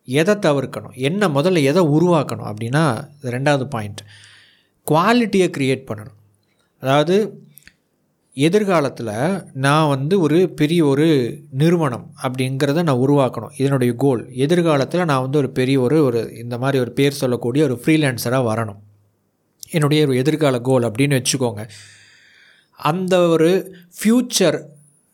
எதை 0.04 0.34
தவிர்க்கணும்? 0.34 0.94
என்ன 0.94 1.28
முதல்ல 1.28 1.62
எதை 1.62 1.82
உருவாக்கணும் 1.82 2.48
அப்படின்னா 2.52 3.08
ரெண்டாவது 3.22 3.64
பாயிண்ட். 3.64 4.02
குவாலிட்டியை 4.87 5.48
க்ரியேட் 5.58 5.88
பண்ணணும். 5.90 6.18
அதாவது 6.78 7.42
எதிர்காலத்தில் 8.36 9.42
நான் 9.52 9.88
வந்து 9.88 10.20
ஒரு 10.20 10.50
பெரிய 10.50 10.86
ஒரு 10.86 11.38
நிறுவனம் 11.50 12.14
அப்படிங்கிறத 12.22 12.82
நான் 12.82 12.96
உருவாக்கணும். 12.96 13.50
இதனுடைய 13.56 13.92
கோல் 13.92 14.32
எதிர்காலத்தில் 14.32 15.04
நான் 15.04 15.20
வந்து 15.20 15.38
ஒரு 15.38 15.50
பெரிய 15.50 15.80
ஒரு 15.80 16.04
ஒரு 16.04 16.36
இந்த 16.36 16.58
மாதிரி 16.58 16.78
ஒரு 16.78 16.92
பேர் 16.92 17.12
சொல்லக்கூடிய 17.12 17.64
ஒரு 17.64 17.82
ஃப்ரீலான்சராக 17.84 18.54
வரணும். 18.54 18.76
என்னுடைய 19.70 20.06
ஒரு 20.06 20.16
எதிர்கால 20.16 20.60
கோல் 20.60 20.82
அப்படின்னு 20.82 21.24
வச்சுக்கோங்க. 21.24 21.68
அந்த 22.70 23.18
ஒரு 23.18 23.76
ஃப்யூச்சர் 24.02 24.62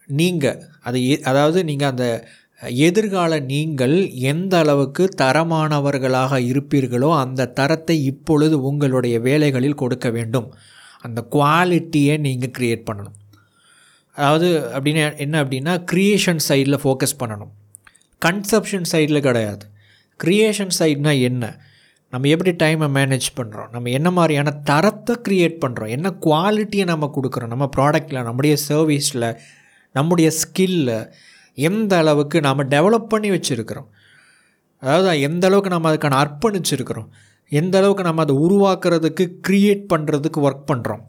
நீங்கள் 0.06 0.62
அது 0.82 1.10
எ- 1.10 1.20
அதாவது 1.20 1.64
நீங்கள் 1.64 1.88
அந்த 1.88 2.28
எதிர்கால 2.68 3.38
நீங்கள் 3.38 4.10
எந்த 4.10 4.58
அளவுக்கு 4.58 5.08
தரமானவர்களாக 5.16 6.38
இருப்பீர்களோ 6.38 7.18
அந்த 7.18 7.46
தரத்தை 7.46 8.04
இப்பொழுது 8.04 8.62
உங்களுடைய 8.62 9.20
வேலைகளில் 9.20 9.74
கொடுக்க 9.74 10.10
வேண்டும். 10.10 10.54
அந்த 11.04 11.20
குவாலிட்டியை 11.34 12.14
நீங்கள் 12.26 12.52
க்ரியேட் 12.58 12.86
பண்ணணும். 12.88 13.16
அதாவது 14.16 14.48
அப்படின்னு 14.74 15.02
என்ன 15.24 15.36
அப்படின்னா 15.44 15.74
க்ரியேஷன் 15.92 16.40
சைடில் 16.48 16.82
ஃபோக்கஸ் 16.82 17.18
பண்ணணும். 17.20 17.52
கன்சப்ஷன் 18.22 18.88
சைடில் 18.92 19.26
கிடையாது. 19.28 19.64
க்ரியேஷன் 20.20 20.74
சைட்னா 20.78 21.12
என்ன? 21.28 21.44
நம்ம 22.12 22.28
எப்படி 22.28 22.52
டைமை 22.62 22.86
மேனேஜ் 22.96 23.28
பண்ணுறோம் 23.36 23.70
நம்ம 23.72 23.90
என்ன 23.98 24.08
மாதிரியான 24.10 24.50
தரத்தை 24.70 25.14
க்ரியேட் 25.26 25.56
பண்ணுறோம் 25.62 25.92
என்ன 25.96 26.08
குவாலிட்டியை 26.26 26.84
நம்ம 26.84 27.10
கொடுக்குறோம்? 27.16 27.52
நம்ம 27.54 27.66
ப்ராடக்டில் 27.76 28.26
நம்முடைய 28.28 28.54
சர்வீஸில் 28.68 29.26
நம்முடைய 29.94 30.28
ஸ்கில்ல 30.40 30.90
எந்த 31.68 31.92
அளவுக்கு 32.02 32.40
நாம் 32.46 32.68
டெவலப் 32.74 33.10
பண்ணி 33.12 33.30
வச்சுருக்கிறோம்? 33.30 33.88
அதாவது 34.82 35.20
எந்த 35.28 35.44
அளவுக்கு 35.46 35.72
நம்ம 35.74 35.88
அதுக்கான 35.92 36.18
அர்ப்பணிச்சிருக்கிறோம்? 36.24 37.08
எந்த 37.50 37.78
அளவுக்கு 37.78 38.08
நம்ம 38.08 38.22
அதை 38.26 38.34
உருவாக்குறதுக்கு 38.46 39.24
க்ரியேட் 39.48 39.84
பண்ணுறதுக்கு 39.92 40.40
ஒர்க் 40.48 40.68
பண்ணுறோம் 40.72 41.04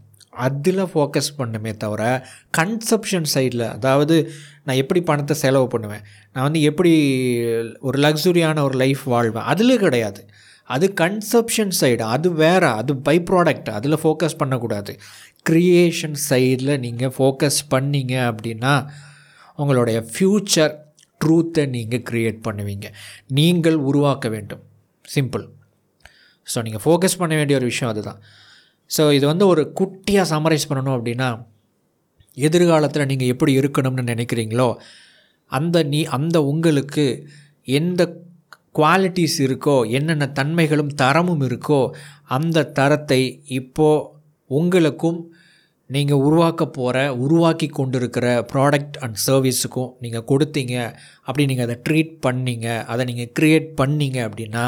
அதில் 0.46 0.84
ஃபோக்கஸ் 0.92 1.32
பண்ணுமே 1.38 1.72
தவிர 1.78 2.02
கன்சப்ஷன் 2.58 3.28
சைடில் 3.34 3.66
அதாவது 3.76 4.16
நான் 4.66 4.80
எப்படி 4.84 5.02
பணத்தை 5.10 5.36
செலவு 5.44 5.68
பண்ணுவேன் 5.68 6.04
நான் 6.34 6.46
வந்து 6.48 6.62
எப்படி 6.62 6.94
ஒரு 7.80 7.98
லக்ஸுரியான 8.00 8.64
ஒரு 8.64 8.78
லைஃப் 8.84 9.04
வாழ்வேன் 9.14 9.50
அதில் 9.54 9.82
கிடையாது. 9.84 10.22
அது 10.70 10.86
கன்சப்ஷன் 11.02 11.74
சைடு 11.82 12.04
அது 12.16 12.28
வேறு 12.34 12.68
அது 12.80 12.92
பை 13.08 13.16
ப்ராடக்ட் 13.30 13.70
அதில் 13.78 14.02
ஃபோக்கஸ் 14.04 14.40
பண்ணக்கூடாது. 14.42 14.94
க்ரியேஷன் 15.50 16.18
சைடில் 16.30 16.80
நீங்கள் 16.80 17.14
ஃபோக்கஸ் 17.18 17.62
பண்ணீங்க 17.74 18.16
அப்படின்னா 18.30 18.74
உங்களுடைய 19.56 20.00
ஃப்யூச்சர் 20.12 20.74
ட்ரூத்தை 21.22 21.64
நீங்கள் 21.70 22.06
க்ரியேட் 22.10 22.40
பண்ணுவீங்க. 22.48 22.88
நீங்கள் 23.40 23.78
உருவாக்க 23.90 24.30
வேண்டும். 24.30 24.64
சிம்பிள் 25.16 25.46
ஸோ 26.48 26.62
நீங்கள் 26.62 26.84
ஃபோக்கஸ் 26.86 27.18
பண்ண 27.18 27.36
வேண்டிய 27.36 27.58
ஒரு 27.58 27.66
விஷயம் 27.66 27.92
அதுதான். 27.94 28.20
ஸோ 28.92 29.14
இது 29.14 29.26
வந்து 29.28 29.48
ஒரு 29.48 29.74
குட்டியாக 29.80 30.26
சம்மரைஸ் 30.34 30.70
பண்ணணும் 30.70 30.96
அப்படின்னா 30.98 31.30
எதிர்காலத்தில் 32.38 33.06
நீங்கள் 33.06 33.28
எப்படி 33.28 33.60
இருக்கணும்னு 33.60 34.04
நினைக்கிறீங்களோ 34.12 34.70
அந்த 35.52 35.84
நீ 35.84 36.04
அந்த 36.18 36.38
உங்களுக்கு 36.44 37.06
எந்த 37.80 38.02
குவாலிட்டிஸ் 38.80 39.38
இருக்கோ 39.40 39.90
என்னென்ன 39.90 40.26
தன்மைகளும் 40.40 40.92
தரமும் 40.96 41.42
இருக்கோ 41.42 41.80
அந்த 42.24 42.64
தரத்தை 42.78 43.22
இப்போது 43.60 44.06
உங்களுக்கும் 44.46 45.20
நீங்கள் 45.90 46.18
உருவாக்க 46.18 46.66
போகிற 46.66 46.98
உருவாக்கி 47.16 47.68
கொண்டிருக்கிற 47.68 48.28
ப்ராடக்ட் 48.54 48.98
அண்ட் 49.00 49.18
சர்வீஸுக்கும் 49.28 49.92
நீங்கள் 50.00 50.28
கொடுத்தீங்க. 50.32 50.76
அப்படி 51.22 51.46
நீங்கள் 51.46 51.68
அதை 51.68 51.78
ட்ரீட் 51.90 52.14
பண்ணீங்க 52.26 52.68
அதை 52.86 53.06
நீங்கள் 53.06 53.32
க்ரியேட் 53.40 53.68
பண்ணீங்க 53.82 54.20
அப்படின்னா 54.28 54.64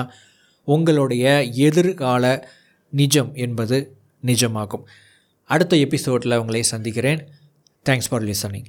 உங்களுடைய 0.63 1.43
எதிர்கால 1.43 2.49
நிஜம் 2.89 3.33
என்பது 3.33 3.95
நிஜமாகும். 4.25 4.83
அடுத்த 5.43 5.77
எபிசோடில் 5.77 6.37
உங்களை 6.37 6.63
சந்திக்கிறேன். 6.63 7.27
Thanks 7.89 8.07
for 8.09 8.23
listening 8.23 8.65